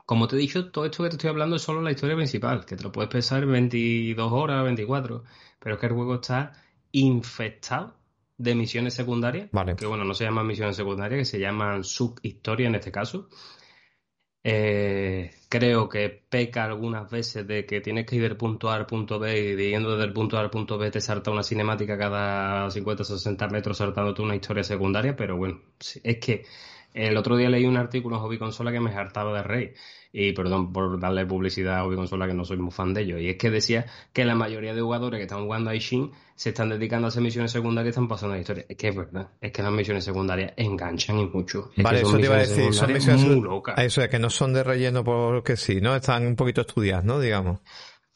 [0.08, 2.66] Como te he dicho, todo esto que te estoy hablando es solo la historia principal,
[2.66, 5.24] que te lo puedes pensar en 22 horas, 24,
[5.60, 6.54] pero es que el juego está
[6.92, 7.96] infectado
[8.38, 12.76] de misiones secundarias, que bueno, no se llaman misiones secundarias, que se llaman subhistoria en
[12.76, 13.30] este caso.
[14.44, 18.88] Eh, creo que peca algunas veces de que tienes que ir del punto A al
[18.88, 22.72] punto B y yendo del punto A al punto B te salta una cinemática cada
[22.72, 25.62] 50 o 60 metros saltándote una historia secundaria, pero bueno,
[26.04, 26.46] es que
[26.94, 29.74] el otro día leí un artículo en Hobby Consola que me hartaba de rey.
[30.14, 33.22] Y perdón por darle publicidad a Hobby Consola, que no soy muy fan de ellos.
[33.22, 36.50] Y es que decía que la mayoría de jugadores que están jugando a Ishin se
[36.50, 38.66] están dedicando a hacer misiones secundarias y están pasando la historia.
[38.68, 39.30] Es que es verdad.
[39.40, 41.72] Es que las misiones secundarias enganchan y mucho.
[41.78, 42.74] vale, eso te iba a decir.
[42.74, 43.78] Son misiones muy locas.
[43.78, 45.96] Eso es que no son de relleno porque sí, ¿no?
[45.96, 47.20] Están un poquito estudiadas, ¿no?
[47.20, 47.60] Digamos.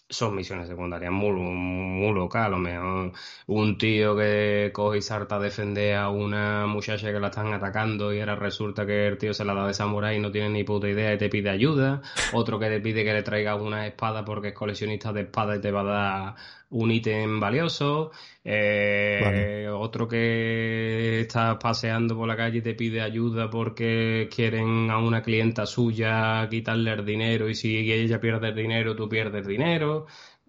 [0.09, 2.45] Son misiones secundarias muy, muy locas.
[2.45, 3.13] A lo mejor
[3.47, 8.13] un tío que coge y salta a defender a una muchacha que la están atacando
[8.13, 10.63] y ahora resulta que el tío se la da de samurai y no tiene ni
[10.63, 12.01] puta idea y te pide ayuda.
[12.33, 15.61] Otro que te pide que le traigas una espada porque es coleccionista de espada y
[15.61, 16.35] te va a dar
[16.75, 18.11] un ítem valioso.
[18.43, 24.97] Eh, otro que está paseando por la calle y te pide ayuda porque quieren a
[24.99, 30.05] una clienta suya quitarle el dinero y si ella pierde el dinero, tú pierdes dinero.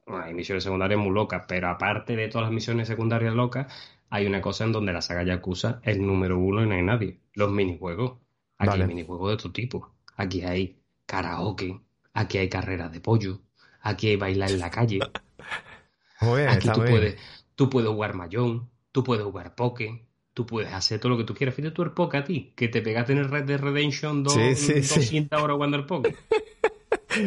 [0.07, 3.73] hay misiones secundarias muy locas, pero aparte de todas las misiones secundarias locas,
[4.11, 6.83] hay una cosa en donde la saga Yakuza es el número uno y no hay
[6.83, 7.21] nadie.
[7.35, 8.19] Los minijuegos.
[8.59, 9.95] Aquí hay minijuegos de tu tipo.
[10.17, 11.81] Aquí hay karaoke.
[12.15, 13.41] Aquí hay carreras de pollo.
[13.83, 15.01] Aquí hay bailar en la calle.
[16.21, 17.17] Aquí tú, Puedes,
[17.55, 21.35] tú puedes jugar mayón, tú puedes jugar poke, tú puedes hacer todo lo que tú
[21.35, 21.55] quieras.
[21.55, 24.35] Fíjate tú el poke a ti, que te pegaste en el Red Dead Redemption 2,
[24.55, 26.15] sí, 200 horas jugando el poke.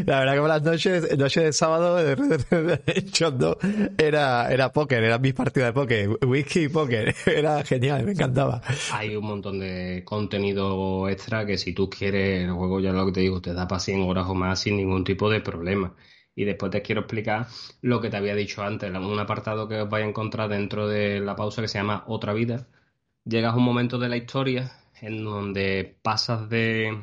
[0.06, 3.58] La verdad que las noches, noches de sábado de Red Dead Redemption 2
[3.98, 7.16] era, era póker, eran mis partidas de póker, whisky y póker.
[7.26, 8.62] Era genial, me encantaba.
[8.92, 13.14] Hay un montón de contenido extra que si tú quieres, el juego ya lo que
[13.14, 15.96] te digo, te da para 100 horas o más sin ningún tipo de problema
[16.40, 17.48] y después te quiero explicar
[17.82, 21.20] lo que te había dicho antes, un apartado que os vais a encontrar dentro de
[21.20, 22.66] la pausa que se llama Otra vida.
[23.26, 24.72] Llegas a un momento de la historia
[25.02, 26.98] en donde pasas de...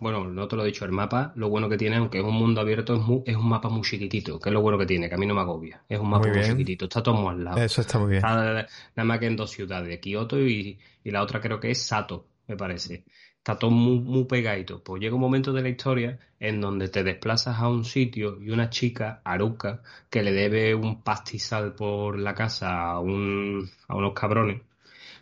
[0.00, 2.32] Bueno, no te lo he dicho, el mapa, lo bueno que tiene, aunque es un
[2.32, 2.94] mundo abierto,
[3.26, 5.34] es, un mapa muy chiquitito, que es lo bueno que tiene, que a mí no
[5.34, 5.84] me agobia.
[5.86, 7.58] Es un mapa muy, chiquitito, está todo muy al lado.
[7.58, 8.22] Eso está muy bien.
[8.22, 12.26] nada más que en dos ciudades, Kioto y, y la otra creo que es Sato,
[12.46, 13.04] me parece
[13.48, 14.82] está todo muy, pegadito.
[14.84, 18.50] Pues llega un momento de la historia en donde te desplazas a un sitio y
[18.50, 24.60] una chica, Aruka, que le debe un pastizal por la casa a, un, unos cabrones,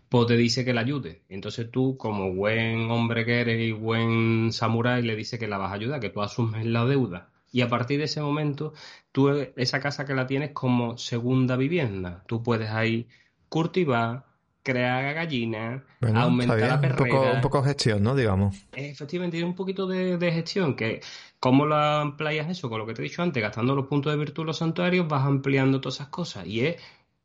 [0.08, 1.22] pues te dice que la ayude.
[1.28, 5.70] Entonces tú, como buen hombre que eres y buen samurái, le dice que la vas
[5.70, 7.30] a ayudar, que tú asumes la deuda.
[7.52, 8.72] Y a partir de ese momento,
[9.12, 12.24] tú esa casa que la tienes como segunda vivienda.
[12.26, 13.08] Tú puedes ahí
[13.48, 14.25] cultivar,
[14.66, 17.34] crear gallinas, aumentar la perrera.
[17.34, 18.16] Un poco, gestión, ¿no?
[18.16, 18.66] Digamos.
[18.72, 21.00] Efectivamente, tiene un poquito de, gestión, que
[21.38, 24.18] como lo amplias eso, con lo que te he dicho antes, gastando los puntos de
[24.18, 26.46] virtud los santuarios, vas ampliando todas esas cosas.
[26.46, 26.76] Y es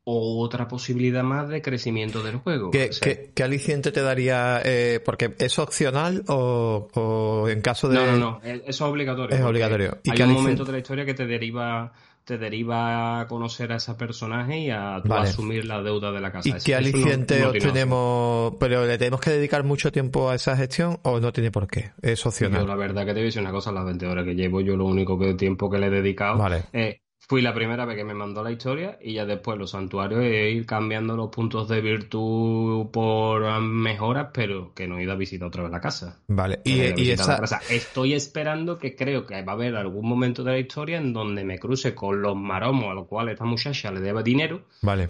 [0.03, 2.69] otra posibilidad más de crecimiento del juego.
[2.69, 2.91] ¿Qué,
[3.33, 4.61] ¿qué, aliciente te daría?
[4.63, 7.95] Eh, porque es opcional o, en caso de.
[7.95, 9.35] No, no, no, eso es obligatorio.
[9.35, 9.97] Es obligatorio.
[10.03, 11.91] ¿Y hay un momento de la historia que te deriva
[12.23, 16.49] te deriva a conocer a ese personaje y a asumir la deuda de la casa.
[16.49, 18.53] ¿Y qué aliciente obtenemos?
[18.59, 21.91] ¿Pero le tenemos que dedicar mucho tiempo a esa gestión o no tiene por qué?
[22.01, 22.67] Es opcional.
[22.67, 24.75] la verdad que te voy a decir una cosa, las 20 horas que llevo, yo
[24.75, 26.63] lo único que tiempo que le he dedicado vale.
[26.71, 30.21] es fui la primera vez que me mandó la historia y ya después los santuarios
[30.21, 35.15] e ir cambiando los puntos de virtud por mejoras, pero que no he ido a
[35.15, 36.19] visitar otra vez la casa.
[36.27, 36.81] Vale, y,
[37.11, 37.39] esa...
[37.69, 41.45] Estoy esperando que creo que va a haber algún momento de la historia en donde
[41.45, 44.65] me cruce con los maromos a los cuales esta muchacha le debe dinero.
[44.81, 45.09] Vale.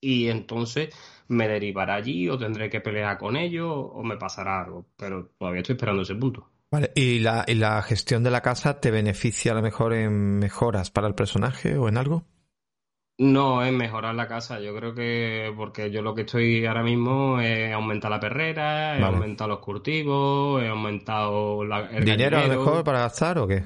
[0.00, 0.94] Y entonces
[1.28, 5.60] me derivará allí o tendré que pelear con ellos o me pasará algo, pero todavía
[5.60, 6.48] estoy esperando ese punto.
[6.70, 10.38] Vale, ¿y la, ¿y la gestión de la casa te beneficia a lo mejor en
[10.38, 12.24] mejoras para el personaje o en algo?
[13.18, 14.60] No, es mejorar la casa.
[14.60, 19.02] Yo creo que porque yo lo que estoy ahora mismo es aumentar la perrera, he
[19.02, 23.64] aumentado los cultivos, he aumentado la, el ¿Dinero a lo mejor para gastar o qué?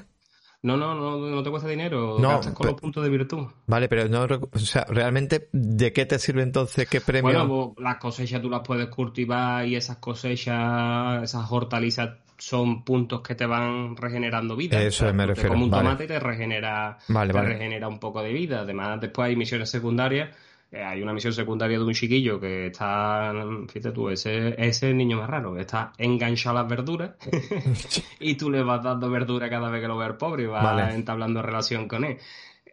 [0.62, 3.46] No, no, no, no te cuesta dinero, no, gastas con los puntos de virtud.
[3.66, 6.88] Vale, pero no, o sea, realmente, ¿de qué te sirve entonces?
[6.88, 7.30] ¿Qué premio?
[7.30, 13.20] Bueno, pues, las cosechas tú las puedes cultivar y esas cosechas, esas hortalizas son puntos
[13.22, 14.80] que te van regenerando vida.
[14.80, 15.50] Eso me refiero.
[15.50, 18.60] Como un tomate te regenera, te regenera un poco de vida.
[18.60, 20.30] Además, después hay misiones secundarias.
[20.74, 23.32] Eh, hay una misión secundaria de un chiquillo que está,
[23.68, 27.12] fíjate tú, ese, ese el niño más raro, está enganchado a las verduras
[28.18, 31.42] y tú le vas dando verdura cada vez que lo ves pobre y vas entablando
[31.42, 32.18] relación con él.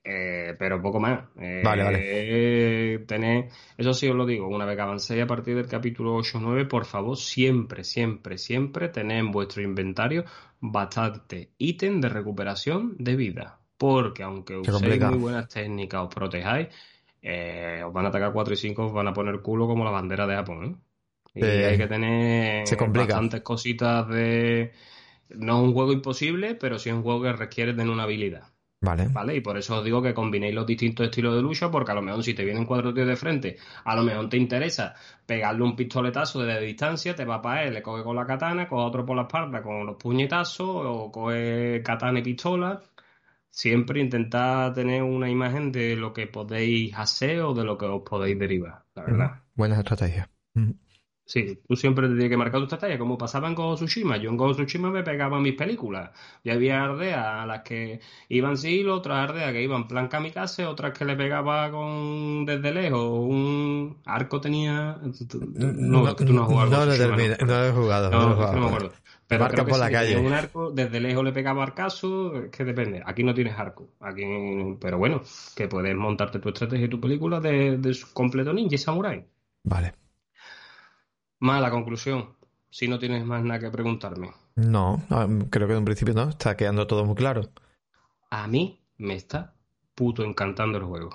[0.03, 1.25] Eh, pero poco más.
[1.39, 2.99] Eh, vale, vale.
[3.05, 6.39] Tener, eso sí os lo digo, una vez que avancéis a partir del capítulo 8
[6.39, 10.25] o 9, por favor, siempre, siempre, siempre tened en vuestro inventario
[10.59, 13.59] bastante ítem de recuperación de vida.
[13.77, 16.67] Porque aunque uséis muy buenas técnicas, os protejáis,
[17.21, 19.91] eh, os van a atacar 4 y 5, os van a poner culo como la
[19.91, 20.81] bandera de Japón.
[21.33, 24.71] Y hay que tener bastantes cositas de...
[25.29, 28.51] No es un juego imposible, pero sí es un juego que requiere tener una habilidad.
[28.83, 29.09] Vale.
[29.09, 29.35] ¿Vale?
[29.35, 32.01] Y por eso os digo que combinéis los distintos estilos de lucha, porque a lo
[32.01, 35.75] mejor si te vienen cuatro tíos de frente, a lo mejor te interesa pegarle un
[35.75, 39.15] pistoletazo desde distancia, te va para él, le coge con la katana, coge otro por
[39.15, 42.81] la espalda con los puñetazos, o coge katana y pistola.
[43.51, 48.01] Siempre intentad tener una imagen de lo que podéis hacer o de lo que os
[48.01, 49.41] podéis derivar, la verdad.
[49.53, 50.27] Buenas estrategias.
[51.25, 54.17] Sí, tú siempre te tienes que marcar tu estrategia, como pasaba en Go Tsushima.
[54.17, 56.11] Yo en Go Tsushima me pegaba mis películas.
[56.43, 60.97] Y había ardeas a las que iban sigilo, otras ardeas que iban plan kamikaze, otras
[60.97, 63.01] que le pegaba con desde lejos.
[63.01, 64.97] Un arco tenía...
[65.01, 66.69] No, no, tú no has jugado.
[66.69, 68.11] No, no, no, he jugado.
[68.11, 68.91] No, no, no me acuerdo.
[69.27, 70.17] Pero creo que por la calle.
[70.17, 73.01] un arco, desde lejos le pegaba arcazo, es que depende.
[73.05, 73.87] Aquí no tienes arco.
[74.01, 74.23] Aquí,
[74.81, 75.21] pero bueno,
[75.55, 79.25] que puedes montarte tu estrategia y tu película de, de completo ninja y samurai.
[79.63, 80.00] Vale.
[81.41, 82.35] Mala conclusión,
[82.69, 84.29] si no tienes más nada que preguntarme.
[84.55, 85.01] No,
[85.49, 87.49] creo que en un principio no, está quedando todo muy claro.
[88.29, 89.55] A mí me está
[89.95, 91.09] puto encantando el juego.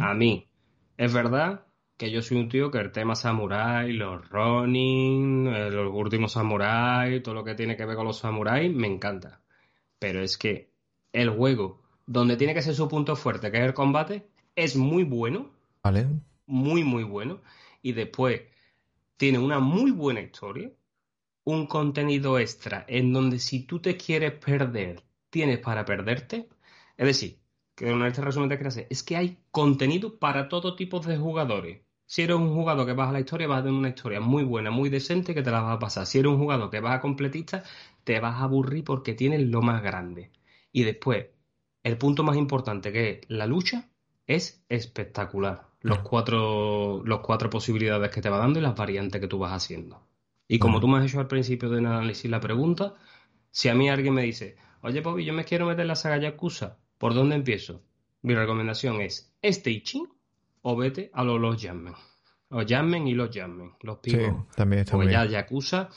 [0.00, 0.48] A mí,
[0.96, 1.64] es verdad
[1.96, 7.36] que yo soy un tío que el tema samurai, los Ronin, los últimos samurai, todo
[7.36, 9.42] lo que tiene que ver con los samuráis, me encanta.
[10.00, 10.72] Pero es que
[11.12, 15.04] el juego, donde tiene que ser su punto fuerte, que es el combate, es muy
[15.04, 15.52] bueno.
[15.84, 16.08] Vale.
[16.46, 17.42] Muy, muy bueno.
[17.80, 18.42] Y después,
[19.16, 20.72] tiene una muy buena historia,
[21.44, 26.48] un contenido extra en donde si tú te quieres perder, tienes para perderte.
[26.96, 27.40] Es decir,
[27.74, 31.82] que en este resumen de clase, es que hay contenido para todo tipo de jugadores.
[32.06, 34.44] Si eres un jugador que vas a la historia, vas a tener una historia muy
[34.44, 36.06] buena, muy decente, que te la vas a pasar.
[36.06, 37.64] Si eres un jugador que vas a completista,
[38.04, 40.30] te vas a aburrir porque tienes lo más grande.
[40.72, 41.26] Y después,
[41.82, 43.90] el punto más importante que es la lucha,
[44.26, 49.28] es espectacular los cuatro, los cuatro posibilidades que te va dando y las variantes que
[49.28, 50.02] tú vas haciendo.
[50.48, 52.94] Y como tú me has hecho al principio del análisis la pregunta,
[53.50, 56.18] si a mí alguien me dice, oye Bobby, yo me quiero meter en la saga
[56.18, 57.82] Yakuza, ¿por dónde empiezo?
[58.22, 60.08] Mi recomendación es Staging
[60.62, 61.94] o vete a los, los Jammen.
[62.50, 63.72] Los Jammen y los Jammen.
[63.82, 64.22] Los pibos.
[64.22, 65.88] Sí, también está pues ya Yakuza,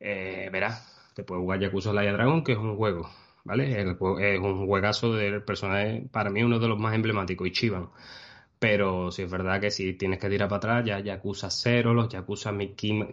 [0.00, 3.08] eh, verás, te puedes jugar Yakuza Laia Dragon, que es un juego,
[3.44, 3.80] ¿vale?
[3.80, 7.90] es un juegazo del personaje, para mí uno de los más emblemáticos, Ichiban.
[8.58, 12.08] Pero si es verdad que si tienes que tirar para atrás, ya Yakuza 0, los
[12.08, 13.06] Yakuza Mikami,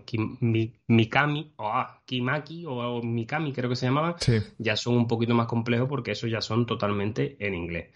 [1.58, 4.16] o ah, Kimaki o, Mikami creo que se llamaban,
[4.58, 7.90] ya son un poquito más complejos porque esos ya son totalmente en inglés.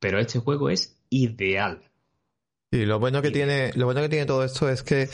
[0.00, 1.82] Pero este juego es ideal.
[2.72, 5.08] Y lo bueno que tiene, lo bueno que tiene todo esto es que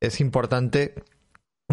[0.00, 0.94] es importante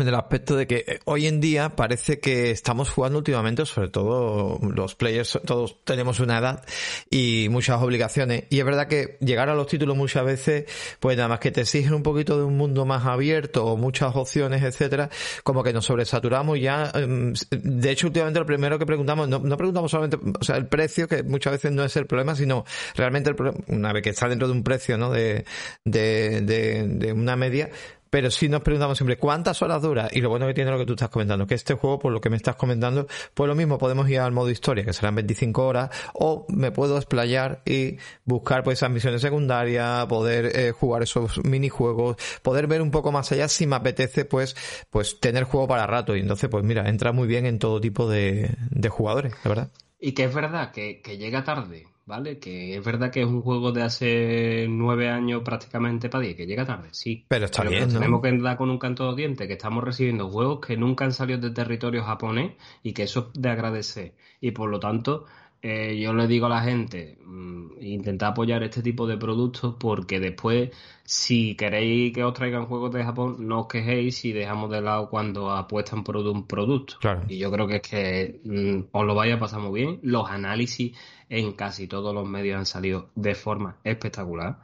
[0.01, 3.89] en el aspecto de que eh, hoy en día parece que estamos jugando últimamente, sobre
[3.89, 6.63] todo los players, todos tenemos una edad
[7.09, 8.43] y muchas obligaciones.
[8.49, 10.65] Y es verdad que llegar a los títulos muchas veces,
[10.99, 14.15] pues nada más que te exigen un poquito de un mundo más abierto o muchas
[14.15, 15.09] opciones, etcétera,
[15.43, 16.91] como que nos sobresaturamos ya.
[16.93, 21.07] Em, de hecho, últimamente lo primero que preguntamos, no, preguntamos solamente, o sea, el precio,
[21.07, 24.27] que muchas veces no es el problema, sino realmente el problema, una vez que está
[24.27, 25.11] dentro de un precio, ¿no?
[25.11, 25.45] De,
[25.85, 27.69] de, de una media,
[28.09, 30.85] pero sí nos preguntamos siempre cuántas horas dura y lo bueno que tiene lo que
[30.85, 33.77] tú estás comentando, que este juego, por lo que me estás comentando, pues lo mismo,
[33.77, 38.63] podemos ir al modo historia, que serán 25 horas, o me puedo explayar y buscar
[38.63, 43.47] pues esas misiones secundarias, poder eh, jugar esos minijuegos, poder ver un poco más allá
[43.47, 44.55] si me apetece pues,
[44.89, 48.09] pues tener juego para rato y entonces pues mira, entra muy bien en todo tipo
[48.09, 49.71] de, de jugadores, la verdad.
[49.99, 52.39] Y que es verdad que llega tarde, ¿vale?
[52.39, 56.47] Que es verdad que es un juego de hace nueve años prácticamente para diez, que
[56.47, 57.23] llega tarde, sí.
[57.27, 57.99] Pero está bien, ¿no?
[57.99, 61.13] Tenemos que dar con un canto de dientes, que estamos recibiendo juegos que nunca han
[61.13, 64.15] salido de territorio japonés y que eso es de agradecer.
[64.41, 65.25] Y por lo tanto,
[65.61, 70.19] eh, yo le digo a la gente, mm, intentad apoyar este tipo de productos porque
[70.19, 70.69] después,
[71.03, 75.09] si queréis que os traigan juegos de Japón, no os quejéis si dejamos de lado
[75.09, 76.95] cuando apuestan por un producto.
[77.27, 79.99] Y yo creo que es que mm, os lo vaya a pasar muy bien.
[80.01, 80.97] Los análisis
[81.27, 84.59] en casi todos los medios han salido de forma espectacular.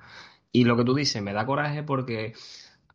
[0.51, 2.33] Y lo que tú dices, me da coraje porque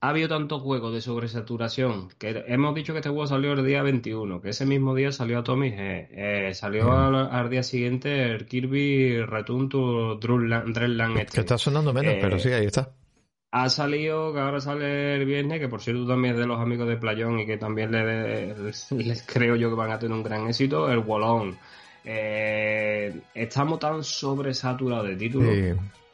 [0.03, 3.83] ha habido tantos juegos de sobresaturación que hemos dicho que este juego salió el día
[3.83, 8.47] 21, que ese mismo día salió a Tommy G, eh, salió al, día siguiente el
[8.47, 11.19] Kirby Return to Dreadland.
[11.19, 11.35] Este.
[11.35, 12.95] Que está sonando menos, pero sí, ahí está.
[13.53, 16.89] Ha salido, que ahora sale el viernes, que por cierto también es de los amigos
[16.89, 20.91] de Playón y que también les, creo yo que van a tener un gran éxito,
[20.91, 21.59] el Wallon.
[22.05, 25.55] Eh, estamos tan sobresaturados de títulos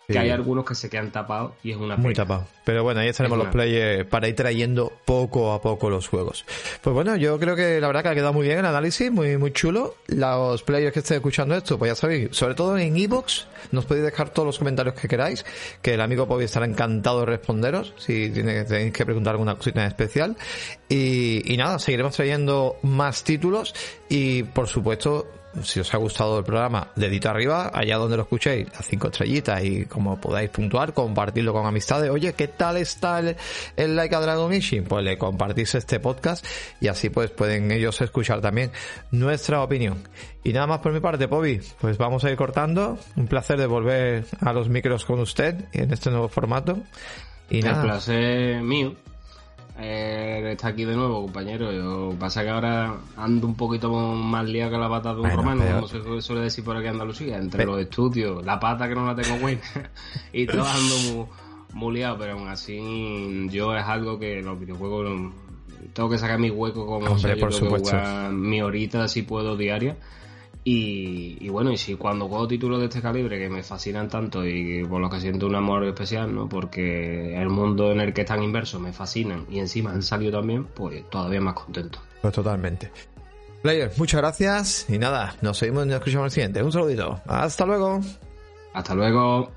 [0.09, 2.46] que hay algunos que se quedan tapados y es una Muy tapados.
[2.64, 6.44] Pero bueno, ahí estaremos los players para ir trayendo poco a poco los juegos.
[6.80, 9.36] Pues bueno, yo creo que la verdad que ha quedado muy bien el análisis, muy
[9.36, 9.94] muy chulo.
[10.07, 14.04] Los players que estén escuchando esto, pues ya sabéis, sobre todo en Evox, nos podéis
[14.04, 15.44] dejar todos los comentarios que queráis,
[15.82, 19.88] que el amigo Bobby estará encantado de responderos si tenéis que preguntar alguna cosita en
[19.88, 20.36] especial.
[20.88, 23.74] Y, y nada, seguiremos trayendo más títulos
[24.09, 25.26] y por supuesto
[25.62, 29.62] si os ha gustado el programa, dedito arriba, allá donde lo escuchéis, las cinco estrellitas
[29.64, 32.11] y como podáis puntuar, compartirlo con amistades.
[32.11, 33.36] Oye, ¿qué tal está el,
[33.76, 34.84] el Like a Dragon Mission?
[34.84, 36.46] Pues le compartís este podcast
[36.80, 38.70] y así pues pueden ellos escuchar también
[39.11, 40.02] nuestra opinión.
[40.44, 42.98] Y nada más por mi parte, Pobi, pues vamos a ir cortando.
[43.16, 46.78] Un placer de volver a los micros con usted en este nuevo formato.
[47.50, 47.80] Y nada.
[47.80, 48.94] El placer mío.
[49.79, 51.70] Eh, está aquí de nuevo, compañero.
[51.72, 55.64] Yo pasa que ahora ando un poquito más liado que la pata de un romano,
[55.74, 59.07] como se suele decir por aquí en Andalucía, entre los estudios, la pata que no
[59.07, 59.61] la tengo buena,
[60.33, 61.29] y todo ando
[61.74, 65.33] muy, liado, pero aún así yo es algo que los videojuegos
[65.93, 67.97] tengo que sacar mi hueco como Hombre, por supuesto.
[68.33, 69.97] mi horita si puedo diaria
[70.69, 74.85] y, bueno, y si cuando juego títulos de este calibre que me fascinan tanto y
[74.85, 76.49] por lo que siento un amor especial, ¿no?
[76.49, 80.64] Porque el mundo en el que están inversos me fascinan y encima han salido también,
[80.64, 82.01] pues todavía más contento.
[82.21, 82.91] Pues totalmente.
[83.62, 86.61] Player, muchas gracias y nada, nos seguimos y nos escuchamos el siguiente.
[86.64, 87.21] Un saludito.
[87.27, 88.01] Hasta luego.
[88.73, 89.53] Hasta luego.